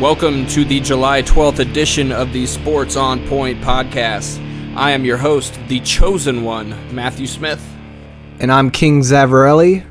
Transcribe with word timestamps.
Welcome 0.00 0.46
to 0.50 0.64
the 0.64 0.78
July 0.78 1.22
12th 1.22 1.58
edition 1.58 2.12
of 2.12 2.32
the 2.32 2.46
Sports 2.46 2.94
on 2.94 3.26
Point 3.26 3.60
podcast. 3.60 4.38
I 4.76 4.92
am 4.92 5.04
your 5.04 5.16
host, 5.16 5.58
the 5.66 5.80
chosen 5.80 6.44
one, 6.44 6.94
Matthew 6.94 7.26
Smith. 7.26 7.60
And 8.38 8.52
I'm 8.52 8.70
King 8.70 9.00
Zavarelli. 9.00 9.84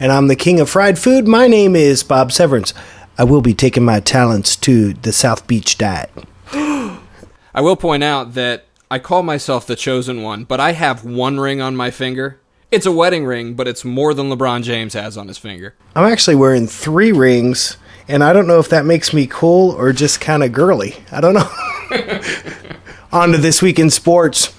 And 0.00 0.10
I'm 0.10 0.28
the 0.28 0.34
king 0.34 0.60
of 0.60 0.70
fried 0.70 0.98
food. 0.98 1.28
My 1.28 1.46
name 1.46 1.76
is 1.76 2.02
Bob 2.02 2.32
Severance. 2.32 2.72
I 3.18 3.24
will 3.24 3.42
be 3.42 3.52
taking 3.52 3.84
my 3.84 4.00
talents 4.00 4.56
to 4.56 4.94
the 4.94 5.12
South 5.12 5.46
Beach 5.46 5.76
diet. 5.76 6.10
I 6.50 7.60
will 7.60 7.76
point 7.76 8.02
out 8.02 8.32
that 8.32 8.64
I 8.90 8.98
call 8.98 9.22
myself 9.22 9.66
the 9.66 9.76
chosen 9.76 10.22
one, 10.22 10.44
but 10.44 10.58
I 10.58 10.72
have 10.72 11.04
one 11.04 11.38
ring 11.38 11.60
on 11.60 11.76
my 11.76 11.90
finger. 11.90 12.40
It's 12.70 12.86
a 12.86 12.92
wedding 12.92 13.26
ring, 13.26 13.52
but 13.52 13.68
it's 13.68 13.84
more 13.84 14.14
than 14.14 14.30
LeBron 14.30 14.62
James 14.62 14.94
has 14.94 15.18
on 15.18 15.28
his 15.28 15.36
finger. 15.36 15.74
I'm 15.94 16.10
actually 16.10 16.36
wearing 16.36 16.66
three 16.66 17.12
rings 17.12 17.76
and 18.08 18.22
I 18.22 18.32
don't 18.32 18.46
know 18.46 18.58
if 18.58 18.68
that 18.70 18.84
makes 18.84 19.12
me 19.12 19.26
cool 19.26 19.70
or 19.72 19.92
just 19.92 20.20
kind 20.20 20.42
of 20.42 20.52
girly. 20.52 20.96
I 21.10 21.20
don't 21.20 21.34
know. 21.34 21.50
on 23.14 23.30
to 23.30 23.38
this 23.38 23.62
week 23.62 23.78
in 23.78 23.88
sports. 23.90 24.52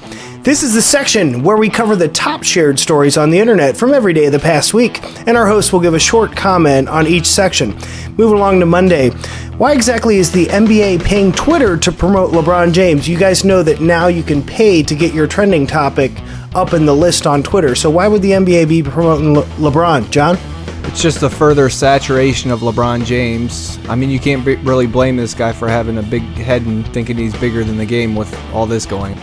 This 0.43 0.63
is 0.63 0.73
the 0.73 0.81
section 0.81 1.43
where 1.43 1.57
we 1.57 1.69
cover 1.69 1.95
the 1.95 2.07
top 2.07 2.43
shared 2.43 2.79
stories 2.79 3.17
on 3.17 3.29
the 3.29 3.39
internet 3.39 3.75
from 3.75 3.93
every 3.93 4.13
day 4.13 4.27
of 4.27 4.31
the 4.31 4.39
past 4.39 4.73
week, 4.73 5.03
and 5.27 5.35
our 5.35 5.45
host 5.47 5.73
will 5.73 5.81
give 5.81 5.93
a 5.93 5.99
short 5.99 6.35
comment 6.35 6.87
on 6.87 7.05
each 7.05 7.25
section. 7.25 7.71
Moving 8.15 8.37
along 8.37 8.61
to 8.61 8.65
Monday. 8.65 9.09
Why 9.57 9.73
exactly 9.73 10.17
is 10.17 10.31
the 10.31 10.45
NBA 10.45 11.03
paying 11.03 11.31
Twitter 11.33 11.75
to 11.77 11.91
promote 11.91 12.31
LeBron 12.31 12.73
James? 12.73 13.07
You 13.09 13.17
guys 13.17 13.43
know 13.43 13.61
that 13.63 13.81
now 13.81 14.07
you 14.07 14.23
can 14.23 14.41
pay 14.41 14.83
to 14.83 14.95
get 14.95 15.13
your 15.13 15.27
trending 15.27 15.67
topic 15.67 16.11
up 16.53 16.73
in 16.73 16.85
the 16.85 16.95
list 16.95 17.27
on 17.27 17.43
Twitter. 17.43 17.75
So 17.75 17.89
why 17.89 18.07
would 18.07 18.21
the 18.21 18.31
NBA 18.31 18.69
be 18.69 18.83
promoting 18.83 19.33
Le- 19.33 19.43
LeBron, 19.43 20.09
Jon? 20.11 20.37
It's 20.87 21.01
just 21.01 21.23
a 21.23 21.29
further 21.29 21.69
saturation 21.69 22.51
of 22.51 22.61
LeBron 22.61 23.05
James. 23.05 23.77
I 23.89 23.95
mean, 23.95 24.09
you 24.09 24.19
can't 24.19 24.45
b- 24.45 24.55
really 24.55 24.87
blame 24.87 25.17
this 25.17 25.33
guy 25.33 25.51
for 25.51 25.67
having 25.67 25.97
a 25.97 26.03
big 26.03 26.21
head 26.35 26.61
and 26.61 26.87
thinking 26.93 27.17
he's 27.17 27.35
bigger 27.37 27.63
than 27.63 27.77
the 27.77 27.85
game 27.85 28.15
with 28.15 28.33
all 28.53 28.65
this 28.65 28.85
going. 28.85 29.17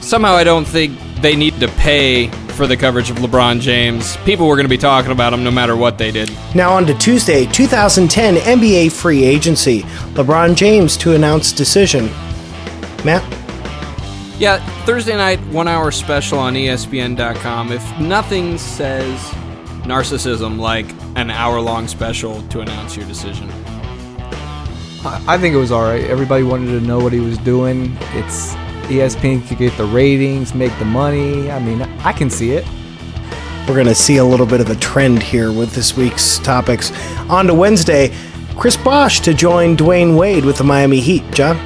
Somehow, 0.00 0.34
I 0.34 0.44
don't 0.44 0.64
think 0.64 0.98
they 1.20 1.36
need 1.36 1.58
to 1.60 1.68
pay 1.68 2.28
for 2.58 2.66
the 2.66 2.76
coverage 2.76 3.10
of 3.10 3.18
LeBron 3.18 3.60
James. 3.60 4.16
People 4.18 4.48
were 4.48 4.56
going 4.56 4.64
to 4.64 4.70
be 4.70 4.78
talking 4.78 5.12
about 5.12 5.32
him 5.32 5.44
no 5.44 5.50
matter 5.50 5.76
what 5.76 5.98
they 5.98 6.10
did. 6.10 6.30
Now, 6.54 6.72
on 6.72 6.86
to 6.86 6.94
Tuesday, 6.94 7.46
2010 7.46 8.36
NBA 8.36 8.90
free 8.92 9.24
agency. 9.24 9.82
LeBron 10.14 10.56
James 10.56 10.96
to 10.98 11.14
announce 11.14 11.52
decision. 11.52 12.06
Matt? 13.04 13.22
Yeah, 14.38 14.64
Thursday 14.84 15.16
night, 15.16 15.40
one 15.48 15.68
hour 15.68 15.90
special 15.90 16.38
on 16.38 16.54
ESPN.com. 16.54 17.72
If 17.72 18.00
nothing 18.00 18.56
says 18.56 19.34
narcissism 19.88 20.58
like 20.58 20.86
an 21.16 21.30
hour 21.30 21.60
long 21.60 21.88
special 21.88 22.42
to 22.48 22.60
announce 22.60 22.94
your 22.96 23.06
decision? 23.06 23.50
I 25.04 25.38
think 25.38 25.54
it 25.54 25.58
was 25.58 25.72
all 25.72 25.82
right. 25.82 26.04
Everybody 26.04 26.44
wanted 26.44 26.66
to 26.78 26.80
know 26.80 26.98
what 26.98 27.12
he 27.12 27.20
was 27.20 27.38
doing. 27.38 27.96
It's 28.12 28.54
ESPN 28.88 29.46
could 29.48 29.58
get 29.58 29.76
the 29.78 29.86
ratings, 29.86 30.54
make 30.54 30.76
the 30.78 30.84
money. 30.84 31.50
I 31.50 31.58
mean, 31.58 31.80
I 31.80 32.12
can 32.12 32.28
see 32.28 32.52
it. 32.52 32.66
We're 33.66 33.74
going 33.74 33.86
to 33.86 33.94
see 33.94 34.18
a 34.18 34.24
little 34.24 34.46
bit 34.46 34.60
of 34.60 34.68
a 34.70 34.76
trend 34.76 35.22
here 35.22 35.52
with 35.52 35.72
this 35.72 35.96
week's 35.96 36.38
topics. 36.38 36.92
On 37.30 37.46
to 37.46 37.54
Wednesday, 37.54 38.14
Chris 38.56 38.76
Bosh 38.76 39.20
to 39.20 39.32
join 39.32 39.76
Dwyane 39.76 40.16
Wade 40.16 40.44
with 40.44 40.58
the 40.58 40.64
Miami 40.64 41.00
Heat. 41.00 41.22
Jon? 41.32 41.56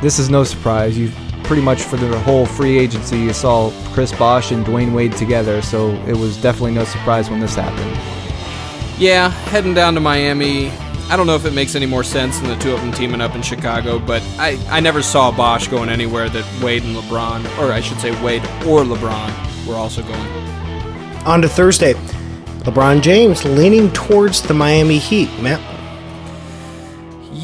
This 0.00 0.18
is 0.18 0.30
no 0.30 0.44
surprise. 0.44 0.98
You 0.98 1.10
pretty 1.44 1.62
much 1.62 1.82
for 1.82 1.96
the 1.96 2.18
whole 2.20 2.46
free 2.46 2.78
agency, 2.78 3.18
you 3.18 3.32
saw 3.32 3.70
Chris 3.92 4.12
Bosh 4.12 4.50
and 4.50 4.64
Dwyane 4.66 4.92
Wade 4.92 5.12
together, 5.12 5.62
so 5.62 5.90
it 6.06 6.16
was 6.16 6.36
definitely 6.40 6.72
no 6.72 6.84
surprise 6.84 7.30
when 7.30 7.40
this 7.40 7.54
happened. 7.54 7.90
Yeah, 9.00 9.28
heading 9.28 9.74
down 9.74 9.94
to 9.94 10.00
Miami. 10.00 10.70
I 11.10 11.16
don't 11.16 11.26
know 11.26 11.34
if 11.36 11.44
it 11.44 11.52
makes 11.52 11.74
any 11.74 11.86
more 11.86 12.02
sense 12.02 12.38
than 12.38 12.48
the 12.48 12.56
two 12.56 12.72
of 12.72 12.80
them 12.80 12.92
teaming 12.92 13.20
up 13.20 13.34
in 13.34 13.42
Chicago, 13.42 13.98
but 13.98 14.22
I, 14.38 14.58
I 14.70 14.80
never 14.80 15.02
saw 15.02 15.30
Bosh 15.30 15.68
going 15.68 15.90
anywhere 15.90 16.28
that 16.30 16.62
Wade 16.62 16.82
and 16.82 16.96
LeBron, 16.96 17.44
or 17.58 17.72
I 17.72 17.80
should 17.80 17.98
say 17.98 18.10
Wade 18.24 18.42
or 18.66 18.82
LeBron, 18.82 19.66
were 19.66 19.74
also 19.74 20.02
going. 20.02 20.28
On 21.26 21.42
to 21.42 21.48
Thursday. 21.48 21.92
LeBron 22.64 23.02
James 23.02 23.44
leaning 23.44 23.90
towards 23.92 24.40
the 24.40 24.54
Miami 24.54 24.98
Heat. 24.98 25.28
Matt? 25.40 25.73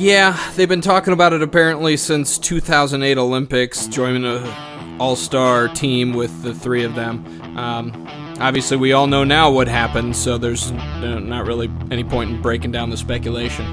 Yeah, 0.01 0.35
they've 0.57 0.67
been 0.67 0.81
talking 0.81 1.13
about 1.13 1.35
it 1.35 1.43
apparently 1.43 1.99
since 1.99 2.39
2008 2.39 3.19
Olympics, 3.19 3.87
joining 3.87 4.25
a 4.25 4.97
all-star 4.99 5.69
team 5.69 6.15
with 6.15 6.43
the 6.43 6.55
three 6.55 6.85
of 6.85 6.95
them. 6.95 7.23
Um, 7.59 8.09
obviously, 8.41 8.79
we 8.79 8.95
all 8.95 9.07
know 9.07 9.25
now 9.25 9.51
what 9.51 9.69
happened, 9.69 10.17
so 10.17 10.39
there's 10.39 10.73
not 10.73 11.47
really 11.47 11.71
any 11.91 12.03
point 12.03 12.31
in 12.31 12.41
breaking 12.41 12.73
down 12.73 12.89
the 12.89 12.97
speculation. 12.97 13.67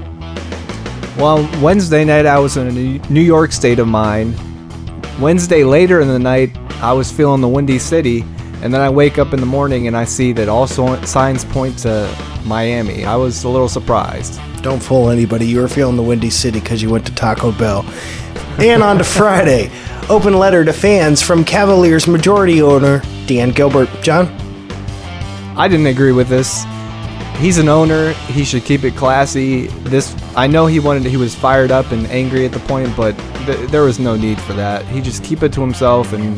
Well, 1.16 1.48
Wednesday 1.62 2.04
night 2.04 2.26
I 2.26 2.38
was 2.38 2.58
in 2.58 2.66
a 2.66 3.10
New 3.10 3.22
York 3.22 3.50
state 3.50 3.78
of 3.78 3.88
mind. 3.88 4.38
Wednesday 5.18 5.64
later 5.64 6.02
in 6.02 6.08
the 6.08 6.18
night, 6.18 6.54
I 6.82 6.92
was 6.92 7.10
feeling 7.10 7.40
the 7.40 7.48
Windy 7.48 7.78
City, 7.78 8.22
and 8.62 8.74
then 8.74 8.80
I 8.80 8.90
wake 8.90 9.18
up 9.18 9.32
in 9.32 9.40
the 9.40 9.46
morning 9.46 9.86
and 9.86 9.96
I 9.96 10.04
see 10.04 10.32
that 10.32 10.48
all 10.48 10.66
signs 10.66 11.44
point 11.44 11.78
to 11.80 12.12
Miami. 12.44 13.04
I 13.04 13.16
was 13.16 13.44
a 13.44 13.48
little 13.48 13.68
surprised. 13.68 14.40
Don't 14.62 14.82
fool 14.82 15.10
anybody. 15.10 15.46
You 15.46 15.60
were 15.60 15.68
feeling 15.68 15.96
the 15.96 16.02
Windy 16.02 16.30
City 16.30 16.58
because 16.60 16.82
you 16.82 16.90
went 16.90 17.06
to 17.06 17.14
Taco 17.14 17.52
Bell. 17.52 17.84
And 18.58 18.82
on 18.82 18.98
to 18.98 19.04
Friday, 19.18 19.70
open 20.08 20.34
letter 20.34 20.64
to 20.64 20.72
fans 20.72 21.22
from 21.22 21.44
Cavaliers 21.44 22.08
majority 22.08 22.60
owner 22.60 23.02
Dan 23.26 23.50
Gilbert. 23.50 23.88
Jon? 24.02 24.26
I 25.56 25.68
didn't 25.68 25.86
agree 25.86 26.12
with 26.12 26.28
this. 26.28 26.64
He's 27.36 27.58
an 27.58 27.68
owner. 27.68 28.12
He 28.12 28.44
should 28.44 28.64
keep 28.64 28.82
it 28.82 28.96
classy. 28.96 29.68
This 29.84 30.16
I 30.34 30.48
know 30.48 30.66
he 30.66 30.80
wanted 30.80 31.04
he 31.04 31.16
was 31.16 31.36
fired 31.36 31.70
up 31.70 31.92
and 31.92 32.06
angry 32.08 32.44
at 32.44 32.52
the 32.52 32.58
point, 32.60 32.96
but 32.96 33.16
th- 33.46 33.70
there 33.70 33.82
was 33.82 34.00
no 34.00 34.16
need 34.16 34.40
for 34.40 34.54
that. 34.54 34.84
He 34.86 35.00
just 35.00 35.22
keep 35.22 35.44
it 35.44 35.52
to 35.52 35.60
himself 35.60 36.12
and 36.12 36.36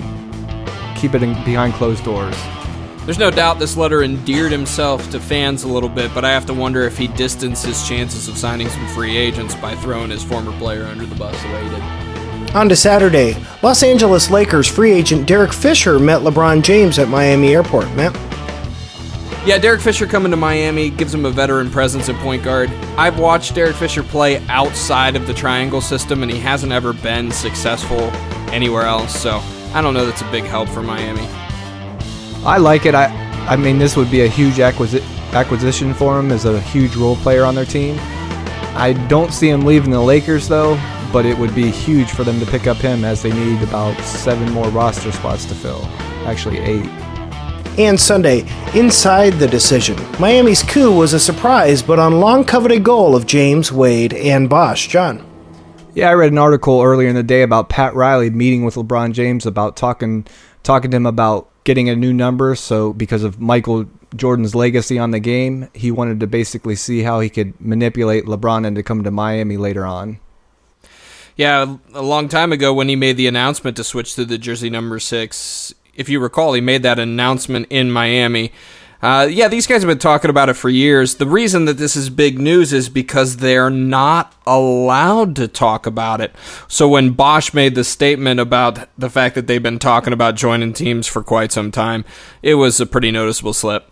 keep 1.01 1.15
it 1.15 1.23
in, 1.23 1.33
behind 1.45 1.75
closed 1.75 2.05
doors. 2.05 2.37
There's 3.07 3.19
no 3.19 3.31
doubt 3.31 3.59
this 3.59 3.77
letter 3.77 4.03
endeared 4.03 4.53
himself 4.53 5.11
to 5.11 5.19
fans 5.19 5.65
a 5.65 5.69
little 5.69 5.89
bit, 5.89 6.13
but 6.15 6.25
I 6.25 6.31
have 6.31 6.47
to 6.47 6.55
wonder 6.55 6.83
if 6.83 6.99
he 6.99 7.09
distanced 7.09 7.65
his 7.65 7.89
chances 7.89 8.29
of 8.29 8.37
signing 8.37 8.69
some 8.69 8.87
free 8.89 9.17
agents 9.17 9.55
by 9.55 9.75
throwing 9.75 10.11
his 10.11 10.23
former 10.23 10.57
player 10.59 10.85
under 10.85 11.07
the 11.07 11.15
bus 11.15 11.41
the 11.43 11.49
way 11.49 11.65
he 11.65 11.71
did. 11.71 12.55
On 12.55 12.69
to 12.69 12.77
Saturday, 12.77 13.37
Los 13.63 13.83
Angeles 13.83 14.31
Lakers 14.31 14.69
free 14.69 14.93
agent 14.93 15.27
Derek 15.27 15.53
Fisher 15.53 15.99
met 15.99 16.21
LeBron 16.21 16.63
James 16.63 16.99
at 16.99 17.09
Miami 17.09 17.55
Airport. 17.55 17.87
Matt? 17.95 18.15
Yeah, 19.47 19.57
Derek 19.57 19.81
Fisher 19.81 20.07
coming 20.07 20.31
to 20.31 20.37
Miami 20.37 20.91
gives 20.91 21.15
him 21.15 21.25
a 21.25 21.31
veteran 21.31 21.71
presence 21.71 22.11
at 22.11 22.17
point 22.17 22.45
guard. 22.45 22.69
I've 22.99 23.19
watched 23.19 23.55
Derek 23.55 23.77
Fisher 23.77 24.03
play 24.03 24.39
outside 24.49 25.17
of 25.17 25.27
the 25.27 25.33
triangle 25.33 25.81
system, 25.81 26.23
and 26.23 26.31
he 26.31 26.39
hasn't 26.39 26.73
ever 26.73 26.93
been 26.93 27.31
successful 27.31 28.11
anywhere 28.53 28.83
else, 28.83 29.19
so 29.19 29.41
I 29.73 29.81
don't 29.81 29.95
know 29.95 30.05
that's 30.05 30.23
a 30.23 30.31
big 30.31 30.45
help 30.45 30.69
for 30.69 30.83
Miami. 30.83 31.27
I 32.45 32.59
like 32.59 32.87
it. 32.87 32.95
I 32.95 33.07
I 33.49 33.57
mean, 33.57 33.79
this 33.79 33.97
would 33.97 34.11
be 34.11 34.21
a 34.23 34.29
huge 34.29 34.55
acquisi- 34.57 35.03
acquisition 35.33 35.95
for 35.95 36.19
him 36.19 36.31
as 36.31 36.45
a 36.45 36.61
huge 36.61 36.95
role 36.97 37.17
player 37.17 37.45
on 37.45 37.55
their 37.55 37.65
team. 37.65 37.97
I 38.77 38.93
don't 39.09 39.33
see 39.33 39.49
him 39.49 39.65
leaving 39.65 39.91
the 39.91 40.01
Lakers 40.01 40.49
though, 40.49 40.79
but 41.13 41.27
it 41.27 41.37
would 41.37 41.55
be 41.55 41.71
huge 41.71 42.11
for 42.11 42.25
them 42.25 42.39
to 42.41 42.47
pick 42.47 42.67
up 42.67 42.77
him 42.77 43.05
as 43.05 43.23
they 43.23 43.33
need 43.33 43.63
about 43.63 43.99
seven 44.03 44.51
more 44.53 44.69
roster 44.69 45.11
spots 45.13 45.45
to 45.47 45.55
fill. 45.55 45.85
Actually, 46.27 46.59
eight. 46.59 46.87
And 47.79 47.99
Sunday, 47.99 48.45
inside 48.75 49.35
the 49.35 49.47
decision, 49.49 49.97
Miami's 50.19 50.63
coup 50.63 50.93
was 50.93 51.13
a 51.13 51.21
surprise, 51.21 51.83
but 51.83 51.99
on 51.99 52.21
long 52.21 52.45
coveted 52.45 52.85
goal 52.85 53.15
of 53.17 53.27
James, 53.27 53.73
Wade, 53.73 54.13
and 54.13 54.49
Bosh. 54.49 54.89
Jon. 54.89 55.25
Yeah, 55.95 56.11
I 56.11 56.15
read 56.15 56.31
an 56.31 56.39
article 56.39 56.81
earlier 56.83 57.09
in 57.09 57.17
the 57.17 57.23
day 57.23 57.43
about 57.43 57.69
Pat 57.69 57.95
Riley 57.95 58.31
meeting 58.31 58.65
with 58.65 58.77
LeBron 58.77 59.13
James 59.13 59.45
about 59.45 59.77
talking 59.77 60.27
talking 60.63 60.91
to 60.91 60.97
him 60.97 61.07
about 61.07 61.49
getting 61.65 61.89
a 61.89 61.97
new 61.97 62.13
number. 62.13 62.55
So 62.55 62.93
because 62.93 63.25
of 63.25 63.41
Michael 63.41 63.87
Jordan's 64.15 64.55
legacy 64.55 64.99
on 64.99 65.11
the 65.11 65.21
game, 65.21 65.69
he 65.75 65.91
wanted 65.91 66.21
to 66.21 66.27
basically 66.27 66.77
see 66.77 67.03
how 67.03 67.21
he 67.21 67.29
could 67.29 67.61
manipulate 67.61 68.27
LeBron 68.27 68.67
into 68.67 68.83
coming 68.83 69.05
to 69.05 69.11
Miami 69.11 69.57
later 69.57 69.85
on. 69.85 70.21
Yeah, 71.37 71.77
a 71.95 72.03
long 72.03 72.29
time 72.29 72.53
ago 72.53 72.75
when 72.75 72.89
he 72.89 72.97
made 72.97 73.17
the 73.17 73.27
announcement 73.27 73.77
to 73.79 73.85
switch 73.85 74.15
to 74.15 74.25
the 74.25 74.37
jersey 74.39 74.69
number 74.69 74.99
six, 74.99 75.75
if 75.95 76.09
you 76.09 76.21
recall, 76.21 76.53
he 76.53 76.61
made 76.61 76.83
that 76.83 76.99
announcement 76.99 77.67
in 77.71 77.91
Miami. 77.91 78.53
Uh, 79.03 79.27
yeah, 79.31 79.49
these 79.49 79.67
guys 79.67 79.83
have 79.83 79.89
been 79.89 79.99
talking 79.99 80.29
about 80.29 80.51
it 80.51 80.55
for 80.55 80.69
years. 80.69 81.15
The 81.15 81.27
reason 81.27 81.65
that 81.65 81.79
this 81.79 81.97
is 81.97 82.11
big 82.11 82.39
news 82.39 82.73
is 82.73 82.91
because 82.91 83.39
they're 83.39 83.71
not 83.71 84.35
allowed 84.47 85.37
to 85.37 85.49
talk 85.49 85.87
about 85.87 86.21
it. 86.21 86.35
So 86.69 86.87
when 86.87 87.11
Bosh 87.13 87.55
made 87.55 87.75
the 87.75 87.85
statement 87.85 88.41
about 88.41 88.89
the 88.99 89.09
fact 89.09 89.35
that 89.37 89.47
they've 89.47 89.63
been 89.63 89.79
talking 89.79 90.13
about 90.13 90.35
joining 90.35 90.75
teams 90.75 91.07
for 91.07 91.23
quite 91.23 91.51
some 91.51 91.71
time, 91.71 92.05
it 92.43 92.57
was 92.57 92.79
a 92.79 92.87
pretty 92.87 93.11
noticeable 93.11 93.55
slip. 93.55 93.91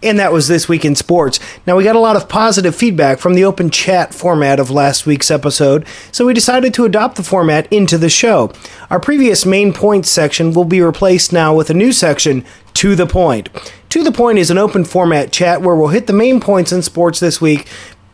And 0.00 0.20
that 0.20 0.32
was 0.32 0.46
this 0.46 0.68
week 0.68 0.84
in 0.84 0.94
sports. 0.94 1.40
Now, 1.66 1.74
we 1.74 1.82
got 1.82 1.96
a 1.96 2.00
lot 2.00 2.14
of 2.14 2.28
positive 2.28 2.76
feedback 2.76 3.18
from 3.18 3.34
the 3.34 3.42
open 3.42 3.68
chat 3.68 4.14
format 4.14 4.60
of 4.60 4.70
last 4.70 5.06
week's 5.06 5.28
episode, 5.28 5.84
so 6.12 6.24
we 6.24 6.34
decided 6.34 6.72
to 6.74 6.84
adopt 6.84 7.16
the 7.16 7.24
format 7.24 7.66
into 7.72 7.98
the 7.98 8.08
show. 8.08 8.52
Our 8.90 9.00
previous 9.00 9.44
main 9.44 9.72
points 9.72 10.08
section 10.08 10.52
will 10.52 10.64
be 10.64 10.80
replaced 10.80 11.32
now 11.32 11.52
with 11.52 11.68
a 11.68 11.74
new 11.74 11.90
section, 11.90 12.44
To 12.74 12.94
the 12.94 13.08
Point. 13.08 13.48
To 13.90 14.04
the 14.04 14.12
Point 14.12 14.38
is 14.38 14.50
an 14.50 14.58
open 14.58 14.84
format 14.84 15.32
chat 15.32 15.62
where 15.62 15.74
we'll 15.74 15.88
hit 15.88 16.06
the 16.06 16.12
main 16.12 16.40
points 16.40 16.72
in 16.72 16.82
sports 16.82 17.20
this 17.20 17.40
week 17.40 17.68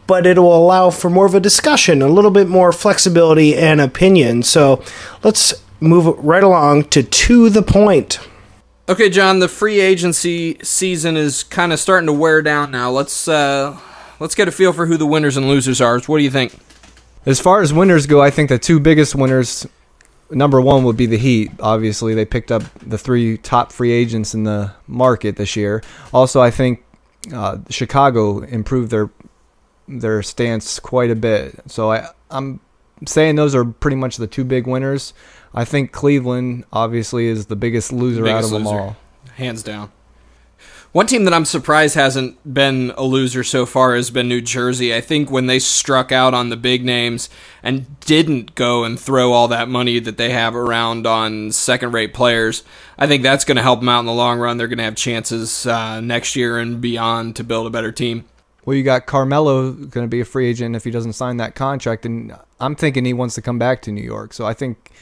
but 0.06 0.26
it 0.26 0.38
will 0.38 0.56
allow 0.56 0.91
for 0.91 1.11
more 1.11 1.26
of 1.26 1.35
a 1.35 1.41
discussion, 1.41 2.03
a 2.03 2.09
little 2.09 2.31
bit 2.31 2.49
more 2.49 2.73
flexibility 2.73 3.56
and 3.56 3.81
opinion. 3.81 4.43
So 4.43 4.82
let's 5.23 5.55
move 5.81 6.06
right 6.19 6.43
along 6.43 6.85
to 6.85 7.03
to 7.03 7.50
the 7.50 7.62
point. 7.62 8.19
Okay, 8.88 9.09
Jon, 9.09 9.38
the 9.38 9.49
free 9.49 9.81
agency 9.81 10.59
season 10.62 11.17
is 11.17 11.43
kind 11.43 11.73
of 11.73 11.81
starting 11.81 12.06
to 12.06 12.12
wear 12.12 12.43
down 12.43 12.71
now. 12.71 12.91
Let's 12.91 13.26
uh, 13.29 13.79
let's 14.21 14.35
get 14.35 14.49
a 14.49 14.53
feel 14.53 14.73
for 14.73 14.87
who 14.87 14.97
the 14.97 15.06
winners 15.06 15.37
and 15.37 15.49
losers 15.49 15.81
are. 15.81 15.99
What 16.00 16.19
do 16.19 16.25
you 16.25 16.31
think? 16.31 16.55
As 17.26 17.41
far 17.41 17.62
as 17.62 17.73
winners 17.73 18.06
go, 18.06 18.21
I 18.21 18.31
think 18.31 18.50
the 18.50 18.59
two 18.59 18.79
biggest 18.79 19.15
winners, 19.15 19.67
number 20.31 20.61
one 20.61 20.85
would 20.85 20.97
be 20.97 21.06
the 21.06 21.19
Heat. 21.19 21.50
Obviously, 21.61 22.15
they 22.15 22.25
picked 22.25 22.50
up 22.53 22.62
the 22.81 22.99
three 22.99 23.38
top 23.38 23.73
free 23.73 23.93
agents 23.93 24.35
in 24.35 24.44
the 24.44 24.73
market 24.87 25.37
this 25.37 25.56
year. 25.56 25.82
Also, 26.12 26.41
I 26.41 26.50
think 26.50 26.85
uh, 27.32 27.59
Chicago 27.71 28.41
improved 28.41 28.91
their 28.91 29.11
their 29.87 30.23
stance 30.23 30.81
quite 30.81 31.11
a 31.11 31.15
bit. 31.17 31.61
So 31.67 31.93
I, 31.93 32.09
I'm 32.31 32.61
saying 33.06 33.37
those 33.37 33.55
are 33.55 33.65
pretty 33.65 33.97
much 33.97 34.17
the 34.17 34.26
two 34.26 34.44
big 34.44 34.67
winners. 34.67 35.12
I 35.53 35.65
think 35.65 35.93
Cleveland 35.93 36.65
obviously 36.73 37.26
is 37.26 37.47
the 37.47 37.56
biggest 37.56 37.93
loser 37.93 38.23
Biggest 38.23 38.37
out 38.37 38.44
of 38.44 38.50
them 38.50 38.65
loser. 38.65 38.81
all. 38.81 38.97
Hands 39.37 39.62
down. 39.62 39.93
One 40.94 41.08
team 41.08 41.25
that 41.25 41.35
I'm 41.35 41.44
surprised 41.44 41.96
hasn't 41.96 42.55
been 42.55 42.93
a 42.96 43.02
loser 43.02 43.43
so 43.43 43.67
far 43.67 43.96
has 43.96 44.11
been 44.11 44.29
New 44.29 44.41
Jersey. 44.41 44.94
I 44.94 45.00
think 45.00 45.29
when 45.29 45.46
they 45.46 45.58
struck 45.58 46.12
out 46.12 46.35
on 46.35 46.50
the 46.50 46.56
big 46.56 46.85
names 46.85 47.29
and 47.64 47.99
didn't 47.99 48.55
go 48.55 48.85
and 48.85 48.99
throw 48.99 49.32
all 49.32 49.49
that 49.49 49.69
money 49.69 49.99
that 49.99 50.19
they 50.19 50.31
have 50.31 50.55
around 50.55 51.05
on 51.05 51.50
second 51.50 51.91
rate 51.91 52.14
players, 52.14 52.62
I 52.96 53.08
think 53.08 53.25
that's 53.25 53.44
going 53.44 53.56
to 53.56 53.62
help 53.62 53.81
them 53.81 53.88
out 53.88 53.99
in 53.99 54.06
the 54.06 54.12
long 54.12 54.38
run. 54.38 54.56
They're 54.56 54.69
going 54.69 54.79
to 54.79 54.85
have 54.85 54.94
chances 54.94 55.67
uh, 55.67 56.00
next 56.00 56.37
year 56.37 56.58
and 56.58 56.81
beyond 56.81 57.35
to 57.35 57.43
build 57.43 57.67
a 57.67 57.70
better 57.70 57.90
team. 57.90 58.25
Well, 58.64 58.76
you 58.76 58.85
got 58.85 59.06
Carmelo 59.06 59.73
going 59.73 60.06
to 60.06 60.08
be 60.08 60.20
a 60.20 60.25
free 60.25 60.47
agent 60.47 60.76
if 60.76 60.85
he 60.85 60.93
doesn't 60.93 61.14
sign 61.14 61.38
that 61.38 61.56
contract, 61.56 62.06
and 62.06 62.37
I'm 62.61 62.76
thinking 62.76 63.05
he 63.05 63.12
wants 63.12 63.35
to 63.35 63.43
come 63.43 63.58
back 63.58 63.82
to 63.82 63.90
New 63.90 64.00
York. 64.00 64.32
So 64.32 64.47
I 64.47 64.55
think 64.55 64.93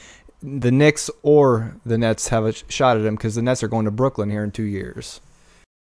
the 0.43 0.73
Knicks 0.73 1.11
or 1.23 1.77
the 1.85 1.99
Nets 1.99 2.29
have 2.29 2.47
a 2.47 2.55
shot 2.73 2.97
at 2.97 3.05
him 3.05 3.17
because 3.17 3.35
the 3.35 3.43
Nets 3.43 3.63
are 3.63 3.69
going 3.69 3.85
to 3.85 3.91
Brooklyn 3.91 4.31
here 4.31 4.43
in 4.43 4.53
two 4.53 4.63
years. 4.63 5.21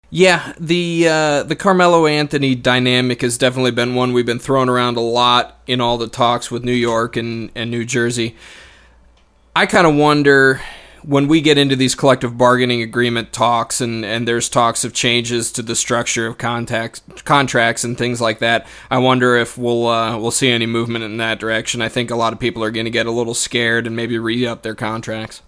Yeah, 0.09 0.53
the 0.57 1.07
uh, 1.07 1.43
the 1.43 1.55
Carmelo 1.55 2.05
Anthony 2.05 2.55
dynamic 2.55 3.21
has 3.21 3.37
definitely 3.37 3.71
been 3.71 3.93
one 3.93 4.13
we've 4.13 4.25
been 4.25 4.39
throwing 4.39 4.69
around 4.69 4.95
a 4.95 5.01
lot 5.01 5.59
in 5.67 5.81
all 5.81 5.97
the 5.97 6.07
talks 6.07 6.49
with 6.49 6.63
New 6.63 6.71
York 6.71 7.17
and, 7.17 7.51
and 7.55 7.69
New 7.69 7.83
Jersey. 7.83 8.35
I 9.53 9.65
kind 9.65 9.85
of 9.85 9.95
wonder 9.95 10.61
when 11.03 11.27
we 11.27 11.41
get 11.41 11.57
into 11.57 11.75
these 11.75 11.93
collective 11.93 12.37
bargaining 12.37 12.81
agreement 12.81 13.33
talks 13.33 13.81
and, 13.81 14.05
and 14.05 14.27
there's 14.27 14.49
talks 14.49 14.83
of 14.83 14.93
changes 14.93 15.51
to 15.53 15.61
the 15.61 15.75
structure 15.75 16.27
of 16.27 16.37
contacts, 16.37 17.01
contracts 17.23 17.83
and 17.83 17.97
things 17.97 18.21
like 18.21 18.39
that. 18.39 18.67
I 18.89 18.99
wonder 18.99 19.35
if 19.35 19.57
we'll 19.57 19.87
uh, 19.87 20.17
we'll 20.17 20.31
see 20.31 20.49
any 20.49 20.65
movement 20.67 21.03
in 21.03 21.17
that 21.17 21.39
direction. 21.39 21.81
I 21.81 21.89
think 21.89 22.11
a 22.11 22.15
lot 22.15 22.31
of 22.31 22.39
people 22.39 22.63
are 22.63 22.71
going 22.71 22.85
to 22.85 22.91
get 22.91 23.07
a 23.07 23.11
little 23.11 23.33
scared 23.33 23.85
and 23.85 23.95
maybe 23.95 24.17
re 24.17 24.47
up 24.47 24.61
their 24.61 24.75
contracts. 24.75 25.41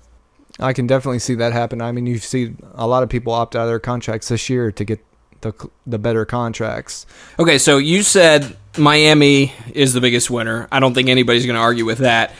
I 0.59 0.73
can 0.73 0.87
definitely 0.87 1.19
see 1.19 1.35
that 1.35 1.53
happen. 1.53 1.81
I 1.81 1.91
mean, 1.91 2.05
you 2.05 2.17
see 2.17 2.55
a 2.73 2.87
lot 2.87 3.03
of 3.03 3.09
people 3.09 3.33
opt 3.33 3.55
out 3.55 3.63
of 3.63 3.69
their 3.69 3.79
contracts 3.79 4.27
this 4.27 4.49
year 4.49 4.71
to 4.71 4.83
get 4.83 5.03
the 5.41 5.53
the 5.87 5.97
better 5.97 6.25
contracts. 6.25 7.05
Okay, 7.37 7.57
so 7.57 7.77
you 7.77 8.03
said 8.03 8.57
Miami 8.77 9.53
is 9.73 9.93
the 9.93 10.01
biggest 10.01 10.29
winner. 10.29 10.67
I 10.71 10.79
don't 10.79 10.93
think 10.93 11.09
anybody's 11.09 11.45
going 11.45 11.55
to 11.55 11.61
argue 11.61 11.85
with 11.85 11.99
that. 11.99 12.33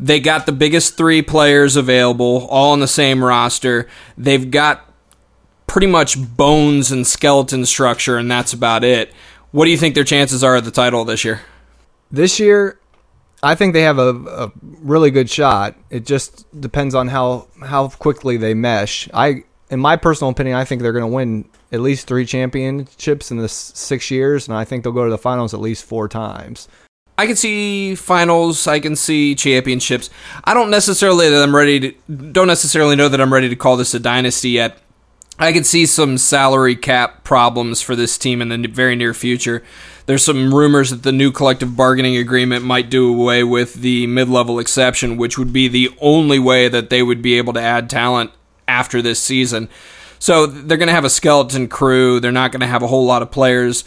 They 0.00 0.20
got 0.20 0.46
the 0.46 0.52
biggest 0.52 0.96
three 0.96 1.22
players 1.22 1.76
available, 1.76 2.46
all 2.48 2.72
on 2.72 2.80
the 2.80 2.88
same 2.88 3.22
roster. 3.22 3.88
They've 4.16 4.50
got 4.50 4.88
pretty 5.66 5.88
much 5.88 6.16
bones 6.36 6.92
and 6.92 7.06
skeleton 7.06 7.66
structure, 7.66 8.16
and 8.16 8.30
that's 8.30 8.52
about 8.52 8.84
it. 8.84 9.12
What 9.50 9.64
do 9.64 9.70
you 9.70 9.76
think 9.76 9.94
their 9.94 10.04
chances 10.04 10.44
are 10.44 10.56
at 10.56 10.64
the 10.64 10.70
title 10.70 11.04
this 11.04 11.24
year? 11.24 11.42
This 12.10 12.38
year, 12.38 12.78
I 13.42 13.54
think 13.54 13.72
they 13.72 13.82
have 13.82 13.98
a, 13.98 14.10
a 14.10 14.52
really 14.62 15.10
good 15.10 15.30
shot. 15.30 15.76
It 15.90 16.04
just 16.04 16.44
depends 16.60 16.94
on 16.94 17.08
how 17.08 17.48
how 17.62 17.88
quickly 17.88 18.36
they 18.36 18.54
mesh. 18.54 19.08
I, 19.14 19.44
in 19.70 19.80
my 19.80 19.96
personal 19.96 20.30
opinion, 20.30 20.56
I 20.56 20.64
think 20.64 20.82
they're 20.82 20.92
going 20.92 21.04
to 21.04 21.14
win 21.14 21.48
at 21.70 21.80
least 21.80 22.06
three 22.06 22.24
championships 22.26 23.30
in 23.30 23.36
this 23.36 23.52
six 23.52 24.10
years, 24.10 24.48
and 24.48 24.56
I 24.56 24.64
think 24.64 24.82
they'll 24.82 24.92
go 24.92 25.04
to 25.04 25.10
the 25.10 25.18
finals 25.18 25.54
at 25.54 25.60
least 25.60 25.84
four 25.84 26.08
times. 26.08 26.68
I 27.16 27.26
can 27.26 27.36
see 27.36 27.94
finals. 27.96 28.66
I 28.66 28.78
can 28.80 28.94
see 28.94 29.34
championships. 29.34 30.08
I 30.44 30.54
don't 30.54 30.70
necessarily 30.70 31.28
that 31.28 31.42
I'm 31.42 31.54
ready 31.54 31.80
to. 31.80 31.92
Don't 32.32 32.46
necessarily 32.46 32.96
know 32.96 33.08
that 33.08 33.20
I'm 33.20 33.32
ready 33.32 33.48
to 33.48 33.56
call 33.56 33.76
this 33.76 33.94
a 33.94 34.00
dynasty 34.00 34.50
yet. 34.50 34.78
I 35.38 35.52
could 35.52 35.66
see 35.66 35.86
some 35.86 36.18
salary 36.18 36.74
cap 36.74 37.22
problems 37.22 37.80
for 37.80 37.94
this 37.94 38.18
team 38.18 38.42
in 38.42 38.48
the 38.48 38.68
very 38.68 38.96
near 38.96 39.14
future. 39.14 39.62
There's 40.08 40.24
some 40.24 40.54
rumors 40.54 40.88
that 40.88 41.02
the 41.02 41.12
new 41.12 41.30
collective 41.30 41.76
bargaining 41.76 42.16
agreement 42.16 42.64
might 42.64 42.88
do 42.88 43.12
away 43.12 43.44
with 43.44 43.74
the 43.74 44.06
mid-level 44.06 44.58
exception, 44.58 45.18
which 45.18 45.36
would 45.36 45.52
be 45.52 45.68
the 45.68 45.90
only 46.00 46.38
way 46.38 46.66
that 46.66 46.88
they 46.88 47.02
would 47.02 47.20
be 47.20 47.36
able 47.36 47.52
to 47.52 47.60
add 47.60 47.90
talent 47.90 48.30
after 48.66 49.02
this 49.02 49.20
season. 49.20 49.68
So 50.18 50.46
they're 50.46 50.78
going 50.78 50.88
to 50.88 50.94
have 50.94 51.04
a 51.04 51.10
skeleton 51.10 51.68
crew. 51.68 52.20
They're 52.20 52.32
not 52.32 52.52
going 52.52 52.62
to 52.62 52.66
have 52.66 52.82
a 52.82 52.86
whole 52.86 53.04
lot 53.04 53.20
of 53.20 53.30
players 53.30 53.84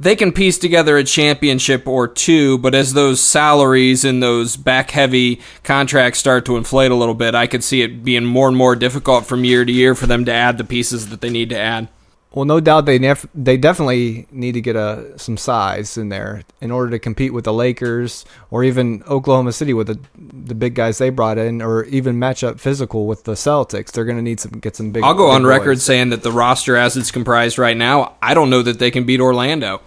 they 0.00 0.16
can 0.16 0.32
piece 0.32 0.58
together 0.58 0.96
a 0.96 1.04
championship 1.04 1.86
or 1.86 2.08
two, 2.08 2.58
but 2.58 2.74
as 2.74 2.94
those 2.94 3.20
salaries 3.20 4.04
and 4.04 4.22
those 4.22 4.56
back 4.56 4.90
heavy 4.90 5.40
contracts 5.62 6.18
start 6.18 6.44
to 6.46 6.56
inflate 6.56 6.90
a 6.90 6.96
little 6.96 7.14
bit, 7.14 7.34
I 7.34 7.46
could 7.46 7.62
see 7.62 7.82
it 7.82 8.04
being 8.04 8.24
more 8.24 8.48
and 8.48 8.56
more 8.56 8.74
difficult 8.74 9.24
from 9.26 9.44
year 9.44 9.64
to 9.64 9.72
year 9.72 9.94
for 9.94 10.06
them 10.06 10.24
to 10.24 10.32
add 10.32 10.58
the 10.58 10.64
pieces 10.64 11.10
that 11.10 11.20
they 11.20 11.30
need 11.30 11.50
to 11.50 11.58
add. 11.58 11.88
Well, 12.34 12.44
no 12.46 12.58
doubt 12.58 12.86
they 12.86 12.98
nef- 12.98 13.28
they 13.32 13.56
definitely 13.56 14.26
need 14.32 14.52
to 14.52 14.60
get 14.60 14.74
a 14.74 15.16
some 15.16 15.36
size 15.36 15.96
in 15.96 16.08
there 16.08 16.42
in 16.60 16.72
order 16.72 16.90
to 16.90 16.98
compete 16.98 17.32
with 17.32 17.44
the 17.44 17.52
Lakers 17.52 18.24
or 18.50 18.64
even 18.64 19.04
Oklahoma 19.04 19.52
City 19.52 19.72
with 19.72 19.86
the 19.86 20.00
the 20.18 20.56
big 20.56 20.74
guys 20.74 20.98
they 20.98 21.10
brought 21.10 21.38
in, 21.38 21.62
or 21.62 21.84
even 21.84 22.18
match 22.18 22.42
up 22.42 22.58
physical 22.58 23.06
with 23.06 23.22
the 23.22 23.34
Celtics. 23.34 23.92
They're 23.92 24.04
going 24.04 24.16
to 24.16 24.22
need 24.22 24.40
some 24.40 24.50
get 24.50 24.74
some 24.74 24.90
big. 24.90 25.04
I'll 25.04 25.14
go 25.14 25.28
big 25.28 25.34
on 25.36 25.46
record 25.46 25.80
saying 25.80 26.10
that 26.10 26.24
the 26.24 26.32
roster 26.32 26.76
as 26.76 26.96
it's 26.96 27.12
comprised 27.12 27.56
right 27.56 27.76
now, 27.76 28.16
I 28.20 28.34
don't 28.34 28.50
know 28.50 28.62
that 28.62 28.80
they 28.80 28.90
can 28.90 29.04
beat 29.04 29.20
Orlando. 29.20 29.80